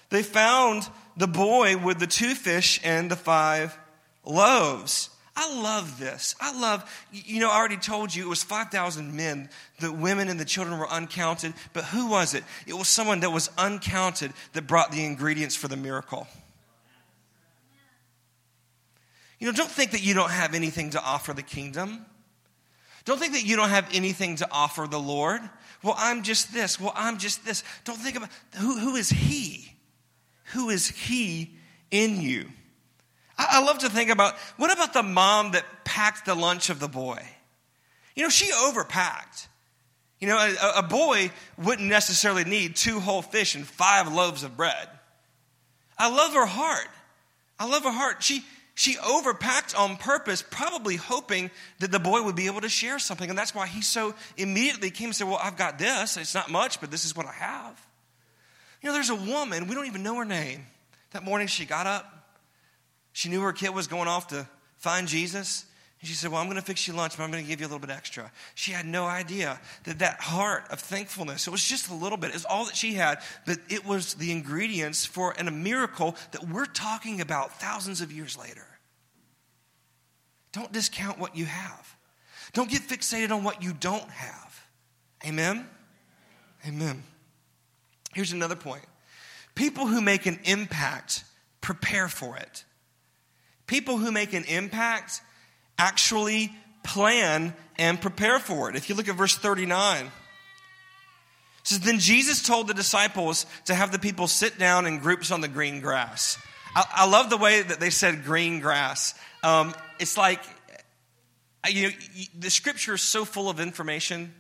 they 0.09 0.21
found 0.21 0.83
the 1.19 1.27
boy 1.27 1.75
with 1.75 1.99
the 1.99 2.07
two 2.07 2.33
fish 2.33 2.79
and 2.81 3.11
the 3.11 3.15
five 3.15 3.77
loaves. 4.25 5.09
I 5.35 5.53
love 5.61 5.99
this. 5.99 6.33
I 6.39 6.57
love, 6.59 6.89
you 7.11 7.41
know, 7.41 7.49
I 7.49 7.57
already 7.57 7.77
told 7.77 8.15
you 8.15 8.25
it 8.25 8.29
was 8.29 8.41
5,000 8.41 9.15
men. 9.15 9.49
The 9.81 9.91
women 9.91 10.29
and 10.29 10.39
the 10.39 10.45
children 10.45 10.79
were 10.79 10.87
uncounted. 10.87 11.53
But 11.73 11.83
who 11.85 12.07
was 12.09 12.33
it? 12.33 12.43
It 12.65 12.73
was 12.73 12.87
someone 12.87 13.19
that 13.19 13.31
was 13.31 13.49
uncounted 13.57 14.31
that 14.53 14.65
brought 14.65 14.93
the 14.93 15.03
ingredients 15.03 15.57
for 15.57 15.67
the 15.67 15.77
miracle. 15.77 16.25
You 19.39 19.47
know, 19.47 19.53
don't 19.53 19.71
think 19.71 19.91
that 19.91 20.03
you 20.03 20.13
don't 20.13 20.31
have 20.31 20.53
anything 20.53 20.91
to 20.91 21.01
offer 21.01 21.33
the 21.33 21.43
kingdom. 21.43 22.05
Don't 23.03 23.19
think 23.19 23.33
that 23.33 23.45
you 23.45 23.57
don't 23.57 23.69
have 23.69 23.89
anything 23.93 24.37
to 24.37 24.47
offer 24.51 24.87
the 24.87 24.99
Lord. 24.99 25.41
Well, 25.83 25.95
I'm 25.97 26.23
just 26.23 26.53
this. 26.53 26.79
Well, 26.79 26.93
I'm 26.95 27.17
just 27.17 27.45
this. 27.45 27.63
Don't 27.83 27.97
think 27.97 28.15
about 28.15 28.29
who, 28.55 28.79
who 28.79 28.95
is 28.95 29.09
He? 29.09 29.78
Who 30.53 30.69
is 30.69 30.87
He 30.87 31.55
in 31.91 32.21
you? 32.21 32.47
I, 33.37 33.47
I 33.51 33.63
love 33.63 33.79
to 33.79 33.89
think 33.89 34.09
about 34.09 34.35
what 34.57 34.71
about 34.71 34.93
the 34.93 35.03
mom 35.03 35.51
that 35.51 35.65
packed 35.83 36.25
the 36.25 36.35
lunch 36.35 36.69
of 36.69 36.79
the 36.79 36.87
boy? 36.87 37.21
You 38.15 38.23
know, 38.23 38.29
she 38.29 38.51
overpacked. 38.51 39.47
You 40.19 40.27
know, 40.27 40.37
a, 40.37 40.79
a 40.79 40.83
boy 40.83 41.31
wouldn't 41.57 41.87
necessarily 41.87 42.43
need 42.43 42.75
two 42.75 42.99
whole 42.99 43.21
fish 43.21 43.55
and 43.55 43.65
five 43.65 44.13
loaves 44.13 44.43
of 44.43 44.57
bread. 44.57 44.89
I 45.97 46.09
love 46.09 46.33
her 46.33 46.45
heart. 46.45 46.87
I 47.57 47.65
love 47.65 47.83
her 47.83 47.91
heart. 47.91 48.21
She, 48.21 48.43
she 48.75 48.95
overpacked 48.95 49.77
on 49.77 49.97
purpose, 49.97 50.41
probably 50.41 50.97
hoping 50.97 51.51
that 51.79 51.91
the 51.91 51.99
boy 51.99 52.21
would 52.23 52.35
be 52.35 52.47
able 52.47 52.61
to 52.61 52.69
share 52.69 52.99
something. 52.99 53.29
And 53.29 53.37
that's 53.37 53.55
why 53.55 53.67
he 53.67 53.81
so 53.81 54.13
immediately 54.35 54.91
came 54.91 55.07
and 55.07 55.15
said, 55.15 55.27
Well, 55.27 55.39
I've 55.41 55.57
got 55.57 55.79
this. 55.79 56.17
It's 56.17 56.35
not 56.35 56.49
much, 56.49 56.81
but 56.81 56.91
this 56.91 57.05
is 57.05 57.15
what 57.15 57.25
I 57.25 57.33
have. 57.33 57.88
You 58.81 58.87
know, 58.89 58.93
there's 58.93 59.09
a 59.09 59.15
woman, 59.15 59.67
we 59.67 59.75
don't 59.75 59.87
even 59.87 60.03
know 60.03 60.15
her 60.15 60.25
name. 60.25 60.65
That 61.11 61.23
morning 61.23 61.47
she 61.47 61.65
got 61.65 61.87
up. 61.87 62.05
She 63.11 63.29
knew 63.29 63.41
her 63.41 63.53
kid 63.53 63.73
was 63.73 63.87
going 63.87 64.07
off 64.07 64.27
to 64.27 64.47
find 64.77 65.07
Jesus. 65.07 65.65
And 65.99 66.07
she 66.07 66.13
said, 66.15 66.31
Well, 66.31 66.39
I'm 66.39 66.47
going 66.47 66.59
to 66.59 66.65
fix 66.65 66.87
you 66.87 66.93
lunch, 66.93 67.17
but 67.17 67.23
I'm 67.23 67.31
going 67.31 67.43
to 67.43 67.49
give 67.49 67.59
you 67.59 67.65
a 67.65 67.69
little 67.69 67.85
bit 67.85 67.89
extra. 67.89 68.31
She 68.55 68.71
had 68.71 68.85
no 68.85 69.05
idea 69.05 69.59
that 69.83 69.99
that 69.99 70.21
heart 70.21 70.65
of 70.69 70.79
thankfulness, 70.79 71.47
it 71.47 71.49
was 71.51 71.63
just 71.63 71.89
a 71.89 71.93
little 71.93 72.17
bit, 72.17 72.29
it 72.29 72.35
was 72.35 72.45
all 72.45 72.65
that 72.65 72.75
she 72.75 72.93
had, 72.93 73.19
but 73.45 73.57
it 73.67 73.85
was 73.85 74.13
the 74.13 74.31
ingredients 74.31 75.05
for 75.05 75.33
a 75.37 75.51
miracle 75.51 76.15
that 76.31 76.47
we're 76.47 76.65
talking 76.65 77.19
about 77.19 77.59
thousands 77.59 78.01
of 78.01 78.13
years 78.13 78.37
later. 78.37 78.65
Don't 80.51 80.71
discount 80.71 81.19
what 81.19 81.35
you 81.35 81.45
have. 81.45 81.97
Don't 82.53 82.69
get 82.69 82.81
fixated 82.81 83.31
on 83.31 83.43
what 83.43 83.61
you 83.61 83.73
don't 83.73 84.09
have. 84.09 84.65
Amen? 85.25 85.67
Amen. 86.67 87.03
Here's 88.13 88.31
another 88.31 88.55
point 88.55 88.83
people 89.55 89.87
who 89.87 90.01
make 90.01 90.25
an 90.25 90.39
impact 90.45 91.23
prepare 91.61 92.07
for 92.07 92.37
it. 92.37 92.63
People 93.67 93.97
who 93.97 94.11
make 94.11 94.33
an 94.33 94.45
impact 94.45 95.21
actually 95.77 96.51
plan 96.83 97.53
and 97.77 98.01
prepare 98.01 98.39
for 98.39 98.69
it. 98.69 98.75
If 98.75 98.89
you 98.89 98.95
look 98.95 99.07
at 99.07 99.15
verse 99.15 99.35
39, 99.35 100.05
it 100.05 100.11
says, 101.63 101.79
Then 101.81 101.99
Jesus 101.99 102.41
told 102.41 102.67
the 102.67 102.73
disciples 102.73 103.45
to 103.65 103.75
have 103.75 103.91
the 103.91 103.99
people 103.99 104.27
sit 104.27 104.57
down 104.57 104.87
in 104.87 104.99
groups 104.99 105.29
on 105.29 105.41
the 105.41 105.47
green 105.47 105.81
grass. 105.81 106.37
I, 106.75 106.85
I 106.91 107.09
love 107.09 107.29
the 107.29 107.37
way 107.37 107.61
that 107.61 107.79
they 107.79 107.89
said 107.89 108.23
green 108.23 108.59
grass. 108.59 109.13
Um, 109.43 109.73
it's 109.99 110.17
like, 110.17 110.41
you 111.69 111.89
know, 111.89 111.93
the 112.39 112.49
scripture 112.49 112.95
is 112.95 113.01
so 113.01 113.25
full 113.25 113.49
of 113.49 113.59
information. 113.59 114.33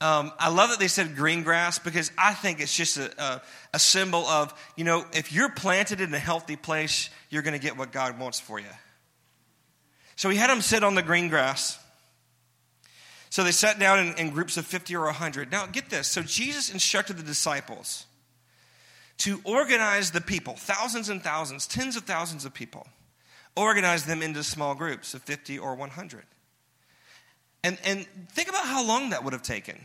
Um, 0.00 0.32
I 0.38 0.50
love 0.50 0.70
that 0.70 0.78
they 0.78 0.88
said 0.88 1.16
green 1.16 1.44
grass 1.44 1.78
because 1.78 2.10
I 2.18 2.34
think 2.34 2.60
it's 2.60 2.76
just 2.76 2.96
a, 2.96 3.22
a, 3.22 3.42
a 3.74 3.78
symbol 3.78 4.26
of, 4.26 4.52
you 4.76 4.84
know, 4.84 5.06
if 5.12 5.32
you're 5.32 5.50
planted 5.50 6.00
in 6.00 6.12
a 6.12 6.18
healthy 6.18 6.56
place, 6.56 7.10
you're 7.30 7.42
going 7.42 7.58
to 7.58 7.64
get 7.64 7.76
what 7.76 7.92
God 7.92 8.18
wants 8.18 8.40
for 8.40 8.58
you. 8.58 8.66
So 10.16 10.28
he 10.30 10.36
had 10.36 10.50
them 10.50 10.60
sit 10.60 10.84
on 10.84 10.94
the 10.94 11.02
green 11.02 11.28
grass. 11.28 11.78
So 13.30 13.42
they 13.42 13.52
sat 13.52 13.78
down 13.78 13.98
in, 13.98 14.14
in 14.14 14.30
groups 14.30 14.56
of 14.56 14.66
50 14.66 14.94
or 14.94 15.06
100. 15.06 15.50
Now, 15.50 15.66
get 15.66 15.90
this. 15.90 16.06
So 16.06 16.22
Jesus 16.22 16.72
instructed 16.72 17.16
the 17.16 17.22
disciples 17.22 18.06
to 19.18 19.40
organize 19.44 20.10
the 20.10 20.20
people, 20.20 20.54
thousands 20.54 21.08
and 21.08 21.22
thousands, 21.22 21.66
tens 21.66 21.96
of 21.96 22.02
thousands 22.04 22.44
of 22.44 22.52
people, 22.52 22.86
organize 23.56 24.04
them 24.04 24.22
into 24.22 24.42
small 24.42 24.74
groups 24.74 25.14
of 25.14 25.22
50 25.22 25.58
or 25.58 25.74
100. 25.74 26.24
And, 27.64 27.78
and 27.84 28.06
think 28.28 28.50
about 28.50 28.66
how 28.66 28.86
long 28.86 29.10
that 29.10 29.24
would 29.24 29.32
have 29.32 29.42
taken 29.42 29.80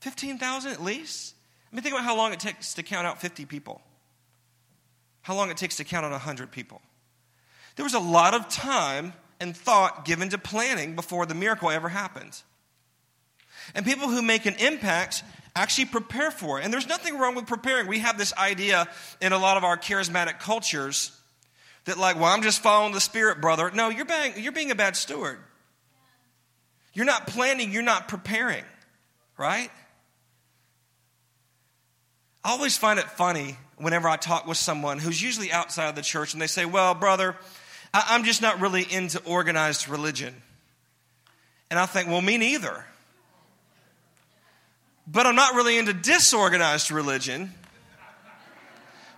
15,000 0.00 0.70
at 0.70 0.82
least? 0.82 1.34
I 1.70 1.74
mean, 1.74 1.82
think 1.82 1.92
about 1.92 2.04
how 2.04 2.16
long 2.16 2.32
it 2.32 2.38
takes 2.38 2.74
to 2.74 2.84
count 2.84 3.04
out 3.06 3.20
50 3.20 3.44
people, 3.46 3.82
how 5.22 5.34
long 5.34 5.50
it 5.50 5.56
takes 5.56 5.76
to 5.78 5.84
count 5.84 6.06
out 6.06 6.12
100 6.12 6.52
people. 6.52 6.80
There 7.74 7.84
was 7.84 7.94
a 7.94 7.98
lot 7.98 8.34
of 8.34 8.48
time 8.48 9.12
and 9.40 9.56
thought 9.56 10.04
given 10.04 10.28
to 10.28 10.38
planning 10.38 10.94
before 10.94 11.26
the 11.26 11.34
miracle 11.34 11.68
ever 11.68 11.88
happened. 11.88 12.40
And 13.74 13.84
people 13.84 14.08
who 14.08 14.22
make 14.22 14.46
an 14.46 14.54
impact 14.60 15.24
actually 15.56 15.86
prepare 15.86 16.30
for 16.30 16.60
it. 16.60 16.64
And 16.64 16.72
there's 16.72 16.86
nothing 16.86 17.18
wrong 17.18 17.34
with 17.34 17.46
preparing. 17.46 17.88
We 17.88 17.98
have 18.00 18.18
this 18.18 18.32
idea 18.34 18.86
in 19.20 19.32
a 19.32 19.38
lot 19.38 19.56
of 19.56 19.64
our 19.64 19.76
charismatic 19.76 20.38
cultures 20.38 21.10
that, 21.86 21.98
like, 21.98 22.16
well, 22.16 22.26
I'm 22.26 22.42
just 22.42 22.62
following 22.62 22.92
the 22.92 23.00
Spirit, 23.00 23.40
brother. 23.40 23.70
No, 23.72 23.88
you're 23.88 24.04
being, 24.04 24.34
you're 24.36 24.52
being 24.52 24.70
a 24.70 24.76
bad 24.76 24.96
steward. 24.96 25.38
You're 26.92 27.06
not 27.06 27.26
planning, 27.26 27.72
you're 27.72 27.82
not 27.82 28.08
preparing, 28.08 28.64
right? 29.38 29.70
I 32.44 32.50
always 32.50 32.76
find 32.76 32.98
it 32.98 33.06
funny 33.06 33.56
whenever 33.76 34.08
I 34.08 34.16
talk 34.16 34.46
with 34.46 34.56
someone 34.56 34.98
who's 34.98 35.22
usually 35.22 35.52
outside 35.52 35.88
of 35.88 35.94
the 35.94 36.02
church 36.02 36.32
and 36.32 36.42
they 36.42 36.46
say, 36.46 36.64
Well, 36.64 36.94
brother, 36.94 37.36
I'm 37.94 38.24
just 38.24 38.42
not 38.42 38.60
really 38.60 38.82
into 38.82 39.22
organized 39.24 39.88
religion. 39.88 40.34
And 41.70 41.78
I 41.78 41.86
think, 41.86 42.08
Well, 42.08 42.20
me 42.20 42.36
neither. 42.36 42.84
But 45.06 45.26
I'm 45.26 45.34
not 45.34 45.54
really 45.54 45.78
into 45.78 45.92
disorganized 45.92 46.90
religion. 46.90 47.52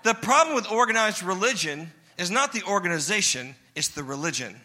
The 0.03 0.15
problem 0.15 0.55
with 0.55 0.71
organized 0.71 1.23
religion 1.23 1.93
is 2.19 2.31
not 2.31 2.53
the 2.53 2.63
organization, 2.65 3.55
it's 3.75 3.89
the 3.89 4.05
religion. 4.05 4.61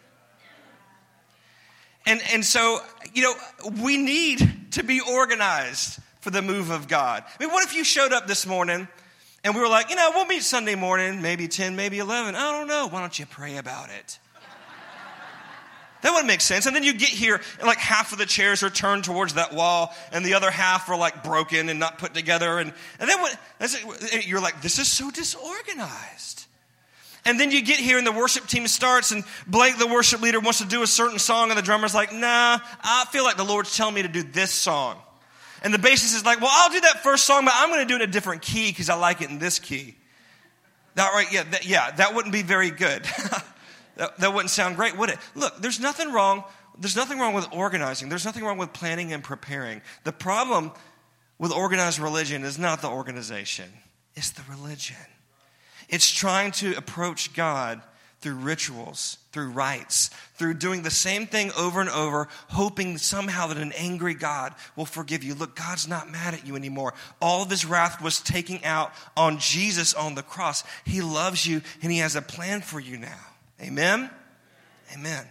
And, 2.09 2.21
and 2.33 2.43
so, 2.43 2.79
you 3.13 3.21
know, 3.21 3.35
we 3.83 3.95
need 3.95 4.71
to 4.71 4.83
be 4.83 4.99
organized 4.99 5.99
for 6.21 6.31
the 6.31 6.41
move 6.41 6.71
of 6.71 6.87
God. 6.87 7.23
I 7.23 7.43
mean, 7.43 7.53
what 7.53 7.63
if 7.63 7.75
you 7.75 7.83
showed 7.83 8.13
up 8.13 8.25
this 8.25 8.47
morning 8.47 8.87
and 9.43 9.53
we 9.53 9.61
were 9.61 9.67
like, 9.67 9.91
you 9.91 9.95
know, 9.95 10.09
we'll 10.15 10.25
meet 10.25 10.41
Sunday 10.41 10.73
morning, 10.73 11.21
maybe 11.21 11.47
10, 11.47 11.75
maybe 11.75 11.99
11. 11.99 12.33
I 12.33 12.51
don't 12.51 12.67
know. 12.67 12.87
Why 12.87 13.01
don't 13.01 13.17
you 13.19 13.27
pray 13.27 13.57
about 13.57 13.89
it? 13.91 14.17
That 16.01 16.11
wouldn't 16.11 16.27
make 16.27 16.41
sense. 16.41 16.65
And 16.65 16.75
then 16.75 16.83
you 16.83 16.93
get 16.93 17.09
here, 17.09 17.39
and 17.59 17.67
like 17.67 17.77
half 17.77 18.11
of 18.11 18.17
the 18.17 18.25
chairs 18.25 18.63
are 18.63 18.71
turned 18.71 19.03
towards 19.03 19.35
that 19.35 19.53
wall, 19.53 19.93
and 20.11 20.25
the 20.25 20.33
other 20.33 20.49
half 20.49 20.89
are 20.89 20.97
like 20.97 21.23
broken 21.23 21.69
and 21.69 21.79
not 21.79 21.99
put 21.99 22.15
together. 22.15 22.57
And, 22.57 22.73
and 22.99 23.07
then 23.07 23.21
what, 23.21 23.37
you're 24.25 24.41
like, 24.41 24.63
this 24.63 24.79
is 24.79 24.87
so 24.87 25.11
disorganized. 25.11 26.47
And 27.25 27.39
then 27.39 27.51
you 27.51 27.61
get 27.61 27.77
here, 27.77 27.97
and 27.97 28.07
the 28.07 28.11
worship 28.11 28.47
team 28.47 28.67
starts, 28.67 29.11
and 29.11 29.23
Blake, 29.45 29.77
the 29.77 29.87
worship 29.87 30.21
leader, 30.21 30.39
wants 30.39 30.59
to 30.59 30.65
do 30.65 30.83
a 30.83 30.87
certain 30.87 31.19
song, 31.19 31.49
and 31.49 31.57
the 31.57 31.61
drummer's 31.61 31.93
like, 31.93 32.13
nah, 32.13 32.59
I 32.81 33.05
feel 33.11 33.23
like 33.23 33.37
the 33.37 33.43
Lord's 33.43 33.75
telling 33.75 33.93
me 33.93 34.01
to 34.03 34.07
do 34.07 34.23
this 34.23 34.51
song. 34.51 34.97
And 35.61 35.73
the 35.73 35.77
bassist 35.77 36.15
is 36.15 36.25
like, 36.25 36.39
well, 36.39 36.49
I'll 36.51 36.71
do 36.71 36.79
that 36.81 37.03
first 37.03 37.25
song, 37.25 37.45
but 37.45 37.53
I'm 37.55 37.69
going 37.69 37.81
to 37.81 37.85
do 37.85 37.95
it 37.95 38.01
in 38.01 38.09
a 38.09 38.11
different 38.11 38.41
key 38.41 38.71
because 38.71 38.89
I 38.89 38.95
like 38.95 39.21
it 39.21 39.29
in 39.29 39.39
this 39.39 39.59
key. 39.59 39.95
That 40.95 41.13
right? 41.13 41.31
Yeah, 41.31 41.43
that, 41.43 41.65
yeah, 41.65 41.91
that 41.91 42.15
wouldn't 42.15 42.33
be 42.33 42.41
very 42.41 42.71
good. 42.71 43.03
that, 43.97 44.17
that 44.17 44.33
wouldn't 44.33 44.49
sound 44.49 44.77
great, 44.77 44.97
would 44.97 45.09
it? 45.09 45.17
Look, 45.35 45.61
there's 45.61 45.79
nothing 45.79 46.13
wrong. 46.13 46.43
There's 46.77 46.95
nothing 46.95 47.19
wrong 47.19 47.33
with 47.33 47.47
organizing. 47.51 48.07
There's 48.07 48.25
nothing 48.25 48.43
wrong 48.43 48.57
with 48.57 48.71
planning 48.71 49.11
and 49.11 49.21
preparing. 49.23 49.81
The 50.05 50.13
problem 50.13 50.71
with 51.37 51.51
organized 51.51 51.99
religion 51.99 52.43
is 52.43 52.57
not 52.57 52.81
the 52.81 52.89
organization, 52.89 53.71
it's 54.15 54.31
the 54.31 54.43
religion. 54.49 54.95
It's 55.89 56.09
trying 56.09 56.51
to 56.53 56.75
approach 56.75 57.33
God 57.33 57.81
through 58.21 58.35
rituals, 58.35 59.17
through 59.31 59.49
rites, 59.49 60.09
through 60.35 60.53
doing 60.55 60.83
the 60.83 60.91
same 60.91 61.25
thing 61.25 61.51
over 61.57 61.79
and 61.79 61.89
over, 61.89 62.27
hoping 62.49 62.97
somehow 62.97 63.47
that 63.47 63.57
an 63.57 63.71
angry 63.73 64.13
God 64.13 64.53
will 64.75 64.85
forgive 64.85 65.23
you. 65.23 65.33
Look, 65.33 65.55
God's 65.55 65.87
not 65.87 66.11
mad 66.11 66.33
at 66.33 66.45
you 66.45 66.55
anymore. 66.55 66.93
All 67.21 67.43
of 67.43 67.49
his 67.49 67.65
wrath 67.65 68.01
was 68.01 68.19
taken 68.19 68.59
out 68.63 68.91
on 69.15 69.39
Jesus 69.39 69.93
on 69.93 70.15
the 70.15 70.23
cross. 70.23 70.63
He 70.85 71.01
loves 71.01 71.45
you 71.45 71.61
and 71.81 71.91
he 71.91 71.99
has 71.99 72.15
a 72.15 72.21
plan 72.21 72.61
for 72.61 72.79
you 72.79 72.97
now. 72.97 73.25
Amen? 73.61 74.09
Amen. 74.93 75.25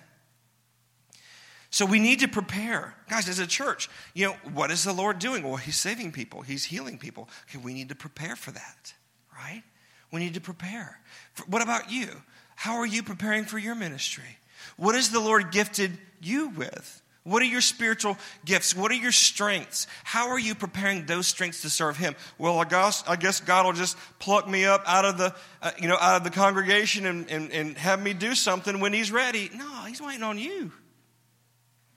So 1.70 1.84
we 1.84 1.98
need 1.98 2.20
to 2.20 2.28
prepare. 2.28 2.94
Guys, 3.10 3.28
as 3.28 3.38
a 3.38 3.46
church, 3.46 3.90
you 4.14 4.26
know, 4.26 4.36
what 4.54 4.70
is 4.70 4.84
the 4.84 4.92
Lord 4.94 5.18
doing? 5.18 5.42
Well, 5.42 5.56
he's 5.56 5.76
saving 5.76 6.12
people, 6.12 6.40
he's 6.40 6.64
healing 6.64 6.98
people. 6.98 7.28
Okay, 7.48 7.58
we 7.62 7.74
need 7.74 7.90
to 7.90 7.94
prepare 7.94 8.36
for 8.36 8.50
that, 8.52 8.94
right? 9.36 9.62
We 10.10 10.20
need 10.20 10.34
to 10.34 10.40
prepare. 10.40 10.98
What 11.46 11.62
about 11.62 11.90
you? 11.90 12.08
How 12.56 12.76
are 12.76 12.86
you 12.86 13.02
preparing 13.02 13.44
for 13.44 13.58
your 13.58 13.74
ministry? 13.74 14.38
What 14.76 14.94
has 14.94 15.10
the 15.10 15.20
Lord 15.20 15.52
gifted 15.52 15.96
you 16.20 16.48
with? 16.48 17.02
What 17.24 17.42
are 17.42 17.46
your 17.46 17.60
spiritual 17.60 18.16
gifts? 18.46 18.74
What 18.74 18.90
are 18.90 18.94
your 18.94 19.12
strengths? 19.12 19.86
How 20.02 20.30
are 20.30 20.38
you 20.38 20.54
preparing 20.54 21.04
those 21.04 21.26
strengths 21.26 21.60
to 21.60 21.68
serve 21.68 21.98
Him? 21.98 22.16
Well, 22.38 22.58
I 22.58 22.64
guess, 22.64 23.04
I 23.06 23.16
guess 23.16 23.40
God 23.40 23.66
will 23.66 23.74
just 23.74 23.98
pluck 24.18 24.48
me 24.48 24.64
up 24.64 24.82
out 24.86 25.04
of 25.04 25.18
the, 25.18 25.34
uh, 25.60 25.72
you 25.78 25.88
know, 25.88 25.98
out 26.00 26.16
of 26.16 26.24
the 26.24 26.30
congregation 26.30 27.04
and, 27.04 27.30
and, 27.30 27.52
and 27.52 27.76
have 27.76 28.02
me 28.02 28.14
do 28.14 28.34
something 28.34 28.80
when 28.80 28.94
He's 28.94 29.12
ready. 29.12 29.50
No, 29.54 29.84
He's 29.84 30.00
waiting 30.00 30.22
on 30.22 30.38
you. 30.38 30.72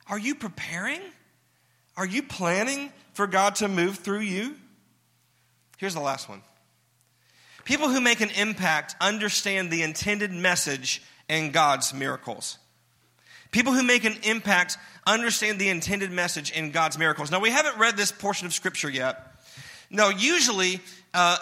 Are 0.08 0.20
you 0.20 0.36
preparing? 0.36 1.02
Are 1.96 2.06
you 2.06 2.24
planning 2.24 2.92
for 3.14 3.26
God 3.26 3.56
to 3.56 3.70
move 3.70 4.00
through 4.00 4.20
you? 4.20 4.56
Here's 5.78 5.94
the 5.94 6.02
last 6.02 6.28
one. 6.28 6.42
People 7.64 7.90
who 7.90 8.02
make 8.02 8.22
an 8.22 8.30
impact 8.32 8.96
understand 9.00 9.72
the 9.72 9.84
intended 9.84 10.32
message 10.32 11.02
in 11.30 11.52
God's 11.52 11.94
miracles. 11.94 12.58
People 13.52 13.74
who 13.74 13.84
make 13.84 14.04
an 14.06 14.18
impact 14.24 14.78
understand 15.06 15.60
the 15.60 15.70
intended 15.70 16.12
message 16.12 16.52
in 16.52 16.72
God's 16.72 16.98
miracles. 16.98 17.32
Now, 17.32 17.40
we 17.40 17.50
haven't 17.50 17.78
read 17.78 17.98
this 17.98 18.12
portion 18.12 18.48
of 18.48 18.54
Scripture 18.54 18.90
yet. 18.90 19.31
No, 19.92 20.10
usually 20.10 20.80
uh, 21.14 21.38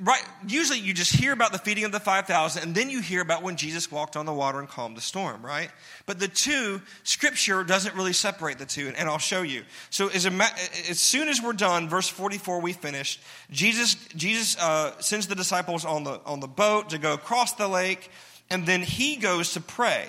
right, 0.00 0.22
usually 0.48 0.78
you 0.78 0.94
just 0.94 1.14
hear 1.14 1.34
about 1.34 1.52
the 1.52 1.58
feeding 1.58 1.84
of 1.84 1.92
the 1.92 2.00
5,000 2.00 2.62
and 2.62 2.74
then 2.74 2.88
you 2.88 3.02
hear 3.02 3.20
about 3.20 3.42
when 3.42 3.56
Jesus 3.56 3.92
walked 3.92 4.16
on 4.16 4.24
the 4.24 4.32
water 4.32 4.58
and 4.58 4.66
calmed 4.66 4.96
the 4.96 5.02
storm, 5.02 5.44
right? 5.44 5.70
But 6.06 6.18
the 6.18 6.28
two, 6.28 6.80
Scripture 7.02 7.62
doesn't 7.62 7.94
really 7.94 8.14
separate 8.14 8.58
the 8.58 8.64
two, 8.64 8.90
and 8.96 9.10
I'll 9.10 9.18
show 9.18 9.42
you. 9.42 9.64
So 9.90 10.08
as, 10.08 10.24
as 10.24 10.98
soon 10.98 11.28
as 11.28 11.42
we're 11.42 11.52
done, 11.52 11.90
verse 11.90 12.08
44, 12.08 12.62
we 12.62 12.72
finished, 12.72 13.20
Jesus, 13.50 13.96
Jesus 14.16 14.56
uh, 14.58 14.98
sends 15.00 15.26
the 15.26 15.34
disciples 15.34 15.84
on 15.84 16.04
the, 16.04 16.18
on 16.24 16.40
the 16.40 16.48
boat 16.48 16.90
to 16.90 16.98
go 16.98 17.12
across 17.12 17.52
the 17.52 17.68
lake, 17.68 18.10
and 18.48 18.64
then 18.66 18.80
he 18.80 19.16
goes 19.16 19.52
to 19.52 19.60
pray. 19.60 20.08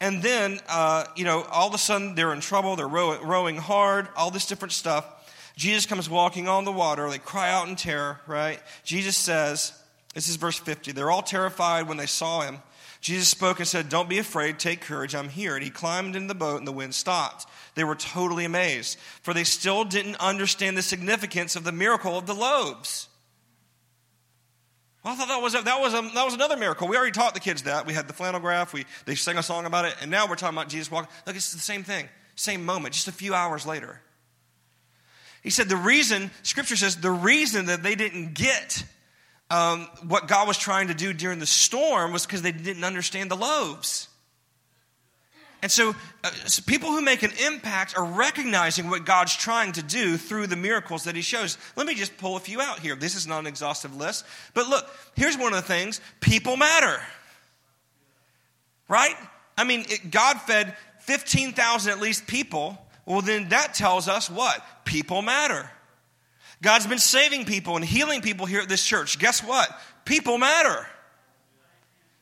And 0.00 0.22
then, 0.22 0.58
uh, 0.68 1.04
you 1.14 1.24
know, 1.24 1.44
all 1.44 1.68
of 1.68 1.74
a 1.74 1.78
sudden 1.78 2.16
they're 2.16 2.32
in 2.32 2.40
trouble, 2.40 2.74
they're 2.74 2.88
row- 2.88 3.22
rowing 3.22 3.58
hard, 3.58 4.08
all 4.16 4.32
this 4.32 4.46
different 4.46 4.72
stuff. 4.72 5.04
Jesus 5.60 5.84
comes 5.84 6.08
walking 6.08 6.48
on 6.48 6.64
the 6.64 6.72
water. 6.72 7.10
They 7.10 7.18
cry 7.18 7.50
out 7.50 7.68
in 7.68 7.76
terror, 7.76 8.18
right? 8.26 8.58
Jesus 8.82 9.14
says, 9.14 9.74
this 10.14 10.26
is 10.26 10.36
verse 10.36 10.58
50. 10.58 10.92
They're 10.92 11.10
all 11.10 11.20
terrified 11.20 11.86
when 11.86 11.98
they 11.98 12.06
saw 12.06 12.40
him. 12.40 12.60
Jesus 13.02 13.28
spoke 13.28 13.58
and 13.58 13.68
said, 13.68 13.90
Don't 13.90 14.08
be 14.08 14.16
afraid, 14.16 14.58
take 14.58 14.80
courage, 14.80 15.14
I'm 15.14 15.28
here. 15.28 15.56
And 15.56 15.62
he 15.62 15.68
climbed 15.68 16.16
into 16.16 16.28
the 16.28 16.34
boat 16.34 16.56
and 16.60 16.66
the 16.66 16.72
wind 16.72 16.94
stopped. 16.94 17.44
They 17.74 17.84
were 17.84 17.94
totally 17.94 18.46
amazed, 18.46 18.98
for 19.20 19.34
they 19.34 19.44
still 19.44 19.84
didn't 19.84 20.16
understand 20.16 20.78
the 20.78 20.82
significance 20.82 21.56
of 21.56 21.64
the 21.64 21.72
miracle 21.72 22.16
of 22.16 22.24
the 22.24 22.34
loaves. 22.34 23.08
Well, 25.04 25.12
I 25.12 25.16
thought 25.18 25.28
that 25.28 25.42
was, 25.42 25.54
a, 25.54 25.60
that, 25.60 25.78
was 25.78 25.92
a, 25.92 26.00
that 26.14 26.24
was 26.24 26.32
another 26.32 26.56
miracle. 26.56 26.88
We 26.88 26.96
already 26.96 27.12
taught 27.12 27.34
the 27.34 27.40
kids 27.40 27.64
that. 27.64 27.86
We 27.86 27.92
had 27.92 28.08
the 28.08 28.14
flannel 28.14 28.40
graph, 28.40 28.72
we, 28.72 28.86
they 29.04 29.14
sang 29.14 29.36
a 29.36 29.42
song 29.42 29.66
about 29.66 29.84
it, 29.84 29.94
and 30.00 30.10
now 30.10 30.26
we're 30.26 30.36
talking 30.36 30.56
about 30.56 30.70
Jesus 30.70 30.90
walking. 30.90 31.10
Look, 31.26 31.36
it's 31.36 31.52
the 31.52 31.58
same 31.58 31.84
thing, 31.84 32.08
same 32.34 32.64
moment, 32.64 32.94
just 32.94 33.08
a 33.08 33.12
few 33.12 33.34
hours 33.34 33.66
later. 33.66 34.00
He 35.42 35.50
said 35.50 35.68
the 35.68 35.76
reason, 35.76 36.30
Scripture 36.42 36.76
says, 36.76 36.96
the 36.96 37.10
reason 37.10 37.66
that 37.66 37.82
they 37.82 37.94
didn't 37.94 38.34
get 38.34 38.84
um, 39.50 39.88
what 40.06 40.28
God 40.28 40.46
was 40.46 40.58
trying 40.58 40.88
to 40.88 40.94
do 40.94 41.12
during 41.12 41.38
the 41.38 41.46
storm 41.46 42.12
was 42.12 42.24
because 42.24 42.42
they 42.42 42.52
didn't 42.52 42.84
understand 42.84 43.30
the 43.30 43.36
loaves. 43.36 44.08
And 45.62 45.70
so, 45.70 45.94
uh, 46.24 46.30
so, 46.46 46.62
people 46.66 46.90
who 46.90 47.02
make 47.02 47.22
an 47.22 47.32
impact 47.46 47.96
are 47.98 48.04
recognizing 48.04 48.88
what 48.88 49.04
God's 49.04 49.36
trying 49.36 49.72
to 49.72 49.82
do 49.82 50.16
through 50.16 50.46
the 50.46 50.56
miracles 50.56 51.04
that 51.04 51.14
He 51.14 51.20
shows. 51.20 51.58
Let 51.76 51.86
me 51.86 51.94
just 51.94 52.16
pull 52.16 52.36
a 52.36 52.40
few 52.40 52.62
out 52.62 52.78
here. 52.78 52.96
This 52.96 53.14
is 53.14 53.26
not 53.26 53.40
an 53.40 53.46
exhaustive 53.46 53.94
list. 53.94 54.24
But 54.54 54.68
look, 54.68 54.88
here's 55.16 55.36
one 55.36 55.52
of 55.52 55.60
the 55.60 55.66
things 55.66 56.00
people 56.20 56.56
matter. 56.56 56.98
Right? 58.88 59.14
I 59.58 59.64
mean, 59.64 59.84
it, 59.88 60.10
God 60.10 60.40
fed 60.40 60.74
15,000 61.00 61.92
at 61.92 62.00
least 62.00 62.26
people 62.26 62.78
well, 63.10 63.22
then 63.22 63.48
that 63.48 63.74
tells 63.74 64.06
us 64.06 64.30
what? 64.30 64.64
People 64.84 65.20
matter. 65.20 65.68
God's 66.62 66.86
been 66.86 66.98
saving 66.98 67.44
people 67.44 67.74
and 67.74 67.84
healing 67.84 68.20
people 68.20 68.46
here 68.46 68.60
at 68.60 68.68
this 68.68 68.84
church. 68.84 69.18
Guess 69.18 69.42
what? 69.42 69.68
People 70.04 70.38
matter. 70.38 70.86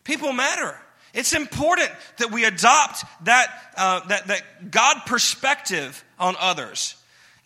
People 0.05 0.33
matter. 0.33 0.81
It's 1.13 1.35
important 1.35 1.91
that 2.17 2.31
we 2.31 2.45
adopt 2.45 3.05
that, 3.25 3.73
uh, 3.77 4.01
that, 4.09 4.29
that 4.29 4.71
God 4.71 5.03
perspective 5.05 6.03
on 6.19 6.37
others. 6.39 6.95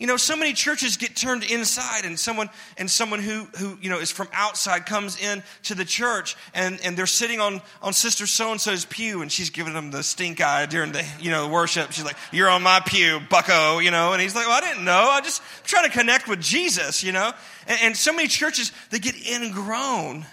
You 0.03 0.07
know, 0.07 0.17
so 0.17 0.35
many 0.35 0.51
churches 0.51 0.97
get 0.97 1.15
turned 1.15 1.45
inside, 1.49 2.03
and 2.03 2.19
someone 2.19 2.49
and 2.77 2.91
someone 2.91 3.21
who 3.21 3.45
who 3.57 3.77
you 3.81 3.89
know 3.89 3.99
is 3.99 4.11
from 4.11 4.27
outside 4.33 4.85
comes 4.85 5.17
in 5.17 5.41
to 5.63 5.75
the 5.75 5.85
church, 5.85 6.35
and, 6.53 6.77
and 6.83 6.97
they're 6.97 7.05
sitting 7.05 7.39
on 7.39 7.61
on 7.81 7.93
Sister 7.93 8.27
So 8.27 8.51
and 8.51 8.59
So's 8.59 8.83
pew, 8.83 9.21
and 9.21 9.31
she's 9.31 9.49
giving 9.49 9.73
them 9.73 9.91
the 9.91 10.03
stink 10.03 10.41
eye 10.41 10.65
during 10.65 10.91
the 10.91 11.05
you 11.21 11.31
know 11.31 11.47
worship. 11.47 11.93
She's 11.93 12.03
like, 12.03 12.17
"You're 12.33 12.49
on 12.49 12.63
my 12.63 12.81
pew, 12.85 13.21
Bucko," 13.29 13.79
you 13.79 13.91
know, 13.91 14.11
and 14.11 14.21
he's 14.21 14.35
like, 14.35 14.45
"Well, 14.45 14.57
I 14.57 14.59
didn't 14.59 14.83
know. 14.83 14.91
I 15.09 15.21
just 15.21 15.41
I'm 15.41 15.63
trying 15.63 15.85
to 15.85 15.97
connect 15.97 16.27
with 16.27 16.41
Jesus," 16.41 17.01
you 17.01 17.13
know. 17.13 17.31
And, 17.65 17.79
and 17.83 17.95
so 17.95 18.11
many 18.11 18.27
churches 18.27 18.73
they 18.89 18.99
get 18.99 19.15
ingrown 19.25 20.25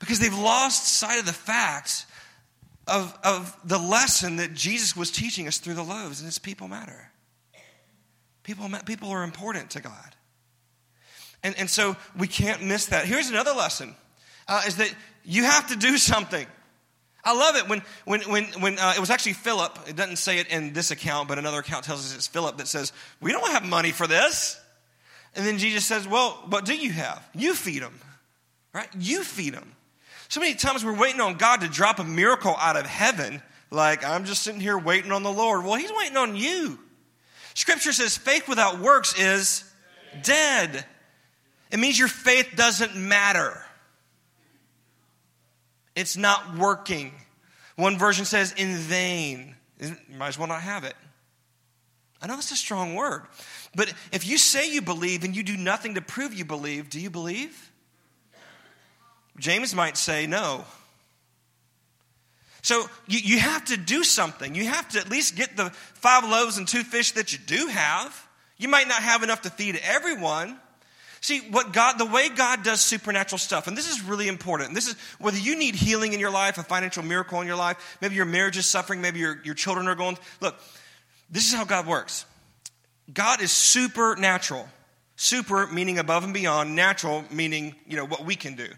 because 0.00 0.18
they've 0.18 0.36
lost 0.36 0.98
sight 0.98 1.20
of 1.20 1.24
the 1.24 1.32
fact 1.32 2.04
of 2.88 3.16
of 3.22 3.56
the 3.64 3.78
lesson 3.78 4.38
that 4.38 4.54
Jesus 4.54 4.96
was 4.96 5.12
teaching 5.12 5.46
us 5.46 5.58
through 5.58 5.74
the 5.74 5.84
loaves, 5.84 6.18
and 6.18 6.26
it's 6.26 6.40
people 6.40 6.66
matter. 6.66 7.12
People, 8.50 8.68
people 8.84 9.10
are 9.10 9.22
important 9.22 9.70
to 9.70 9.80
God. 9.80 10.16
And, 11.44 11.56
and 11.56 11.70
so 11.70 11.94
we 12.18 12.26
can't 12.26 12.64
miss 12.64 12.86
that. 12.86 13.06
Here's 13.06 13.30
another 13.30 13.52
lesson 13.52 13.94
uh, 14.48 14.62
is 14.66 14.78
that 14.78 14.92
you 15.24 15.44
have 15.44 15.68
to 15.68 15.76
do 15.76 15.96
something. 15.96 16.48
I 17.22 17.32
love 17.32 17.54
it 17.54 17.68
when, 17.68 17.82
when, 18.06 18.22
when, 18.22 18.44
when 18.60 18.78
uh, 18.80 18.94
it 18.96 18.98
was 18.98 19.08
actually 19.08 19.34
Philip, 19.34 19.78
it 19.86 19.94
doesn't 19.94 20.16
say 20.16 20.40
it 20.40 20.48
in 20.48 20.72
this 20.72 20.90
account, 20.90 21.28
but 21.28 21.38
another 21.38 21.60
account 21.60 21.84
tells 21.84 22.00
us 22.00 22.12
it's 22.12 22.26
Philip 22.26 22.56
that 22.56 22.66
says, 22.66 22.92
We 23.20 23.30
don't 23.30 23.52
have 23.52 23.64
money 23.64 23.92
for 23.92 24.08
this. 24.08 24.60
And 25.36 25.46
then 25.46 25.58
Jesus 25.58 25.86
says, 25.86 26.08
Well, 26.08 26.32
what 26.48 26.64
do 26.64 26.74
you 26.74 26.90
have? 26.90 27.24
You 27.32 27.54
feed 27.54 27.82
them, 27.82 28.00
right? 28.74 28.88
You 28.98 29.22
feed 29.22 29.54
them. 29.54 29.76
So 30.26 30.40
many 30.40 30.56
times 30.56 30.84
we're 30.84 30.98
waiting 30.98 31.20
on 31.20 31.36
God 31.36 31.60
to 31.60 31.68
drop 31.68 32.00
a 32.00 32.04
miracle 32.04 32.56
out 32.58 32.76
of 32.76 32.84
heaven, 32.84 33.42
like, 33.70 34.04
I'm 34.04 34.24
just 34.24 34.42
sitting 34.42 34.60
here 34.60 34.76
waiting 34.76 35.12
on 35.12 35.22
the 35.22 35.30
Lord. 35.30 35.64
Well, 35.64 35.76
He's 35.76 35.92
waiting 35.96 36.16
on 36.16 36.34
you. 36.34 36.80
Scripture 37.54 37.92
says 37.92 38.16
faith 38.16 38.48
without 38.48 38.80
works 38.80 39.18
is 39.18 39.64
dead. 40.22 40.84
It 41.70 41.78
means 41.78 41.98
your 41.98 42.08
faith 42.08 42.48
doesn't 42.56 42.96
matter. 42.96 43.62
It's 45.94 46.16
not 46.16 46.56
working. 46.56 47.12
One 47.76 47.98
version 47.98 48.24
says 48.24 48.52
in 48.56 48.76
vain. 48.76 49.54
You 49.80 49.96
might 50.16 50.28
as 50.28 50.38
well 50.38 50.48
not 50.48 50.62
have 50.62 50.84
it. 50.84 50.94
I 52.22 52.26
know 52.26 52.34
that's 52.34 52.52
a 52.52 52.56
strong 52.56 52.94
word. 52.94 53.22
But 53.74 53.92
if 54.12 54.26
you 54.26 54.36
say 54.36 54.70
you 54.70 54.82
believe 54.82 55.24
and 55.24 55.34
you 55.34 55.42
do 55.42 55.56
nothing 55.56 55.94
to 55.94 56.02
prove 56.02 56.34
you 56.34 56.44
believe, 56.44 56.90
do 56.90 57.00
you 57.00 57.08
believe? 57.08 57.72
James 59.38 59.74
might 59.74 59.96
say 59.96 60.26
no. 60.26 60.64
So 62.62 62.88
you, 63.06 63.18
you 63.18 63.38
have 63.38 63.64
to 63.66 63.76
do 63.76 64.04
something. 64.04 64.54
You 64.54 64.66
have 64.66 64.88
to 64.90 65.00
at 65.00 65.10
least 65.10 65.36
get 65.36 65.56
the 65.56 65.70
five 65.70 66.24
loaves 66.24 66.58
and 66.58 66.66
two 66.66 66.82
fish 66.82 67.12
that 67.12 67.32
you 67.32 67.38
do 67.38 67.68
have. 67.68 68.28
You 68.56 68.68
might 68.68 68.88
not 68.88 69.02
have 69.02 69.22
enough 69.22 69.42
to 69.42 69.50
feed 69.50 69.80
everyone. 69.82 70.58
See, 71.22 71.40
what 71.50 71.72
God, 71.72 71.98
the 71.98 72.06
way 72.06 72.30
God 72.30 72.62
does 72.62 72.80
supernatural 72.80 73.38
stuff, 73.38 73.66
and 73.66 73.76
this 73.76 73.90
is 73.90 74.02
really 74.02 74.26
important. 74.26 74.74
This 74.74 74.88
is 74.88 74.96
whether 75.18 75.36
you 75.38 75.56
need 75.56 75.74
healing 75.74 76.14
in 76.14 76.20
your 76.20 76.30
life, 76.30 76.56
a 76.56 76.62
financial 76.62 77.02
miracle 77.02 77.40
in 77.40 77.46
your 77.46 77.56
life, 77.56 77.98
maybe 78.00 78.14
your 78.14 78.24
marriage 78.24 78.56
is 78.56 78.66
suffering, 78.66 79.02
maybe 79.02 79.18
your, 79.18 79.38
your 79.44 79.54
children 79.54 79.86
are 79.86 79.94
going. 79.94 80.16
Look, 80.40 80.58
this 81.30 81.46
is 81.48 81.54
how 81.54 81.64
God 81.64 81.86
works. 81.86 82.24
God 83.12 83.42
is 83.42 83.52
supernatural. 83.52 84.68
Super 85.16 85.66
meaning 85.66 85.98
above 85.98 86.24
and 86.24 86.32
beyond, 86.32 86.74
natural 86.74 87.24
meaning, 87.30 87.74
you 87.86 87.96
know, 87.96 88.06
what 88.06 88.24
we 88.24 88.34
can 88.34 88.56
do. 88.56 88.68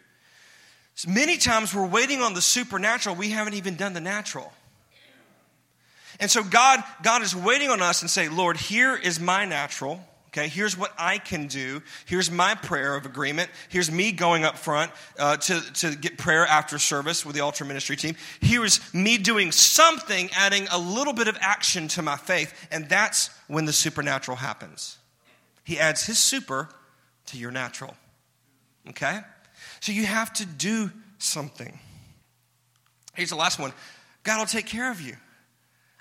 Many 1.07 1.37
times 1.37 1.74
we're 1.74 1.87
waiting 1.87 2.20
on 2.20 2.35
the 2.35 2.42
supernatural, 2.42 3.16
we 3.16 3.31
haven't 3.31 3.55
even 3.55 3.76
done 3.76 3.92
the 3.92 4.00
natural. 4.00 4.52
And 6.20 6.31
so 6.31 6.44
God, 6.44 6.83
God 7.02 7.22
is 7.22 7.35
waiting 7.35 7.70
on 7.70 7.83
us 7.83 8.02
and 8.02 8.11
say, 8.11 8.28
Lord, 8.28 8.57
here 8.57 8.94
is 8.94 9.18
my 9.18 9.44
natural. 9.44 10.00
Okay, 10.28 10.48
here's 10.48 10.78
what 10.78 10.92
I 10.96 11.18
can 11.18 11.46
do. 11.46 11.83
Here's 12.07 12.31
my 12.31 12.55
prayer 12.55 12.94
of 12.94 13.05
agreement. 13.05 13.50
Here's 13.68 13.90
me 13.90 14.12
going 14.12 14.44
up 14.44 14.57
front 14.57 14.90
uh, 15.18 15.37
to, 15.37 15.72
to 15.74 15.94
get 15.94 16.16
prayer 16.16 16.46
after 16.46 16.78
service 16.78 17.26
with 17.26 17.35
the 17.35 17.42
altar 17.42 17.66
ministry 17.66 17.96
team. 17.96 18.14
Here 18.40 18.64
is 18.64 18.81
me 18.94 19.18
doing 19.18 19.52
something, 19.52 20.31
adding 20.35 20.68
a 20.72 20.78
little 20.78 21.12
bit 21.12 21.28
of 21.28 21.37
action 21.40 21.87
to 21.88 22.02
my 22.02 22.16
faith. 22.16 22.68
And 22.70 22.88
that's 22.88 23.28
when 23.46 23.66
the 23.66 23.74
supernatural 23.74 24.38
happens. 24.38 24.96
He 25.64 25.78
adds 25.78 26.07
his 26.07 26.18
super 26.18 26.70
to 27.26 27.37
your 27.37 27.50
natural. 27.50 27.94
Okay? 28.88 29.20
So 29.82 29.90
you 29.90 30.06
have 30.06 30.32
to 30.34 30.46
do 30.46 30.92
something. 31.18 31.76
Here's 33.14 33.30
the 33.30 33.36
last 33.36 33.58
one 33.58 33.72
God 34.22 34.38
will 34.38 34.46
take 34.46 34.66
care 34.66 34.92
of 34.92 35.00
you. 35.00 35.16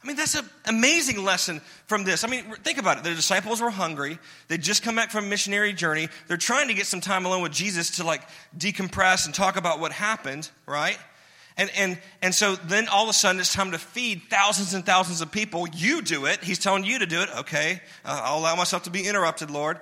I 0.03 0.07
mean, 0.07 0.15
that's 0.15 0.35
an 0.35 0.45
amazing 0.67 1.23
lesson 1.23 1.61
from 1.87 2.03
this. 2.03 2.23
I 2.23 2.27
mean, 2.27 2.43
think 2.63 2.77
about 2.77 2.99
it. 2.99 3.03
The 3.03 3.15
disciples 3.15 3.59
were 3.59 3.71
hungry. 3.71 4.19
They'd 4.49 4.61
just 4.61 4.83
come 4.83 4.95
back 4.95 5.09
from 5.09 5.25
a 5.25 5.27
missionary 5.27 5.73
journey. 5.73 6.09
They're 6.27 6.37
trying 6.37 6.67
to 6.67 6.75
get 6.75 6.85
some 6.85 7.01
time 7.01 7.25
alone 7.25 7.41
with 7.41 7.53
Jesus 7.53 7.97
to 7.97 8.03
like 8.03 8.21
decompress 8.55 9.25
and 9.25 9.33
talk 9.33 9.57
about 9.57 9.79
what 9.79 9.91
happened, 9.91 10.49
right? 10.67 10.97
And, 11.57 11.71
and, 11.75 11.99
and 12.21 12.35
so 12.35 12.55
then 12.55 12.87
all 12.87 13.03
of 13.03 13.09
a 13.09 13.13
sudden 13.13 13.41
it's 13.41 13.53
time 13.53 13.71
to 13.71 13.79
feed 13.79 14.21
thousands 14.29 14.75
and 14.75 14.85
thousands 14.85 15.21
of 15.21 15.31
people. 15.31 15.67
You 15.67 16.03
do 16.03 16.27
it. 16.27 16.43
He's 16.43 16.59
telling 16.59 16.83
you 16.83 16.99
to 16.99 17.07
do 17.07 17.21
it. 17.21 17.29
Okay, 17.39 17.81
uh, 18.05 18.21
I'll 18.25 18.39
allow 18.39 18.55
myself 18.55 18.83
to 18.83 18.91
be 18.91 19.07
interrupted, 19.07 19.49
Lord. 19.49 19.79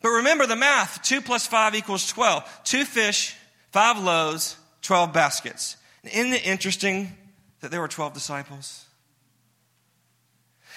But 0.00 0.10
remember 0.10 0.46
the 0.46 0.56
math 0.56 1.02
2 1.02 1.20
plus 1.20 1.46
5 1.46 1.74
equals 1.74 2.06
12. 2.06 2.60
Two 2.64 2.84
fish, 2.84 3.34
five 3.70 3.98
loaves, 3.98 4.56
12 4.82 5.12
baskets. 5.12 5.76
Isn't 6.04 6.32
it 6.32 6.46
interesting 6.46 7.16
that 7.60 7.70
there 7.70 7.80
were 7.80 7.88
12 7.88 8.14
disciples? 8.14 8.86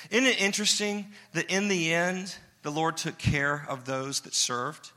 Isn't 0.09 0.25
it 0.25 0.41
interesting 0.41 1.07
that 1.33 1.51
in 1.51 1.67
the 1.67 1.93
end, 1.93 2.35
the 2.63 2.71
Lord 2.71 2.97
took 2.97 3.17
care 3.17 3.65
of 3.69 3.85
those 3.85 4.21
that 4.21 4.33
served? 4.33 4.91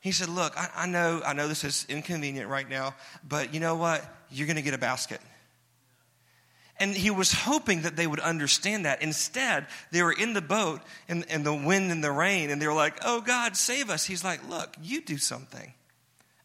He 0.00 0.12
said, 0.12 0.28
Look, 0.28 0.56
I, 0.56 0.68
I 0.76 0.86
know, 0.86 1.22
I 1.24 1.32
know 1.32 1.48
this 1.48 1.64
is 1.64 1.86
inconvenient 1.88 2.48
right 2.48 2.68
now, 2.68 2.94
but 3.26 3.52
you 3.52 3.60
know 3.60 3.74
what? 3.74 4.04
You're 4.30 4.46
going 4.46 4.56
to 4.56 4.62
get 4.62 4.74
a 4.74 4.78
basket. 4.78 5.20
And 6.78 6.96
he 6.96 7.10
was 7.10 7.32
hoping 7.32 7.82
that 7.82 7.96
they 7.96 8.06
would 8.06 8.20
understand 8.20 8.86
that. 8.86 9.02
Instead, 9.02 9.66
they 9.90 10.02
were 10.02 10.12
in 10.12 10.32
the 10.32 10.40
boat 10.40 10.80
and, 11.08 11.24
and 11.28 11.44
the 11.44 11.54
wind 11.54 11.92
and 11.92 12.02
the 12.02 12.10
rain, 12.10 12.50
and 12.50 12.60
they 12.60 12.66
were 12.66 12.74
like, 12.74 12.98
Oh, 13.04 13.20
God, 13.20 13.56
save 13.56 13.90
us. 13.90 14.04
He's 14.04 14.24
like, 14.24 14.48
Look, 14.48 14.74
you 14.82 15.00
do 15.02 15.18
something. 15.18 15.72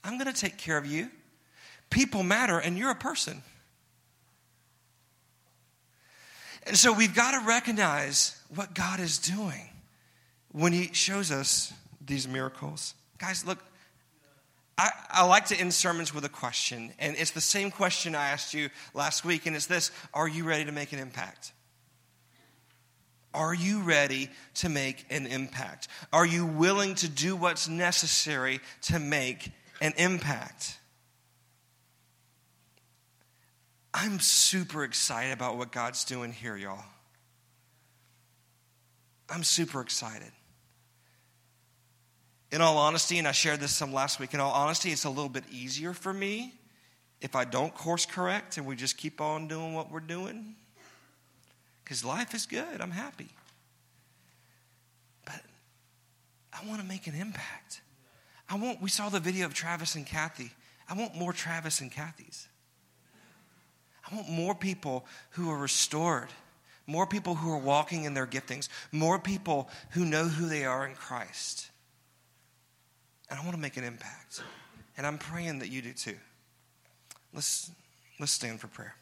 I'm 0.04 0.18
going 0.18 0.32
to 0.32 0.40
take 0.40 0.58
care 0.58 0.78
of 0.78 0.86
you. 0.86 1.10
People 1.90 2.24
matter, 2.24 2.60
and 2.60 2.78
you're 2.78 2.92
a 2.92 2.96
person. 2.96 3.42
And 6.66 6.78
so 6.78 6.92
we've 6.92 7.16
got 7.16 7.32
to 7.32 7.48
recognize 7.48 8.40
what 8.54 8.74
God 8.74 9.00
is 9.00 9.18
doing 9.18 9.70
when 10.52 10.74
He 10.74 10.92
shows 10.94 11.32
us 11.32 11.74
these 12.06 12.28
miracles. 12.28 12.94
Guys, 13.18 13.46
look, 13.46 13.60
I, 14.78 14.92
I, 15.10 15.26
like 15.26 15.48
to 15.48 15.56
end 15.56 15.74
sermons 15.74 16.14
with 16.14 16.24
a 16.24 16.30
question, 16.30 16.94
and 17.00 17.16
it's 17.18 17.32
the 17.32 17.42
same 17.42 17.72
question 17.72 18.14
I 18.14 18.30
asked 18.30 18.54
you 18.54 18.70
last 18.94 19.26
week, 19.26 19.48
and 19.48 19.56
it's 19.56 19.66
this 19.66 19.92
Are 20.14 20.28
you 20.28 20.44
ready 20.44 20.66
to 20.66 20.72
make 20.72 20.94
an 20.94 21.00
impact? 21.00 21.52
Are 23.34 23.54
you 23.54 23.82
ready 23.82 24.30
to 24.56 24.70
make 24.70 25.06
an 25.10 25.26
impact? 25.26 25.88
Are 26.14 26.26
you 26.26 26.46
willing 26.46 26.96
to 26.96 27.10
do 27.10 27.36
what's 27.36 27.68
necessary 27.68 28.60
to 28.84 29.00
make 29.00 29.52
an 29.82 29.94
impact? 29.98 30.78
I'm 33.94 34.20
super 34.20 34.84
excited 34.84 35.34
about 35.34 35.58
what 35.58 35.72
God's 35.72 36.04
doing 36.04 36.32
here, 36.32 36.56
y'all. 36.56 36.84
I'm 39.30 39.44
super 39.44 39.82
excited 39.82 40.32
in 42.52 42.62
all 42.62 42.78
honesty, 42.78 43.18
and 43.18 43.28
I 43.28 43.32
shared 43.32 43.60
this 43.60 43.76
some 43.76 43.94
last 43.94 44.20
week, 44.20 44.34
in 44.34 44.40
all 44.40 44.52
honesty, 44.52 44.92
it's 44.92 45.04
a 45.04 45.10
little 45.10 45.30
bit 45.30 45.44
easier 45.52 45.94
for 45.94 46.14
me 46.14 46.54
if 47.20 47.36
I 47.36 47.46
don't 47.46 47.74
course 47.74 48.06
correct 48.06 48.58
and 48.58 48.66
we 48.66 48.76
just 48.76 48.98
keep 48.98 49.20
on 49.20 49.48
doing 49.48 49.74
what 49.74 49.92
we're 49.92 50.00
doing. 50.00 50.56
Because 51.84 52.06
life 52.06 52.34
is 52.34 52.46
good, 52.46 52.82
I'm 52.82 52.92
happy. 52.92 53.30
But 55.26 55.42
I 56.54 56.68
want 56.68 56.82
to 56.82 56.88
make 56.88 57.08
an 57.08 57.16
impact. 57.16 57.82
I 58.50 58.56
want, 58.56 58.82
we 58.82 58.90
saw 58.90 59.10
the 59.10 59.20
video 59.20 59.46
of 59.46 59.54
Travis 59.54 59.96
and 59.96 60.06
Kathy. 60.06 60.52
I 60.90 60.94
want 60.94 61.16
more 61.16 61.34
Travis 61.34 61.82
and 61.82 61.92
Kathy's. 61.92 62.48
I 64.10 64.16
want 64.16 64.30
more 64.30 64.56
people 64.56 65.06
who 65.32 65.50
are 65.50 65.58
restored, 65.58 66.30
more 66.86 67.06
people 67.06 67.36
who 67.36 67.52
are 67.52 67.58
walking 67.58 68.06
in 68.06 68.14
their 68.14 68.28
giftings, 68.28 68.70
more 68.94 69.20
people 69.20 69.70
who 69.92 70.06
know 70.06 70.26
who 70.26 70.48
they 70.48 70.64
are 70.64 70.88
in 70.88 70.96
Christ. 70.96 71.70
And 73.30 73.40
I 73.40 73.44
want 73.44 73.56
to 73.56 73.62
make 73.62 73.78
an 73.78 73.84
impact. 73.84 74.42
And 74.98 75.06
I'm 75.06 75.18
praying 75.18 75.60
that 75.60 75.70
you 75.70 75.82
do 75.82 75.94
too. 75.94 76.16
Let's, 77.34 77.72
let's 78.20 78.32
stand 78.32 78.60
for 78.60 78.68
prayer. 78.68 78.96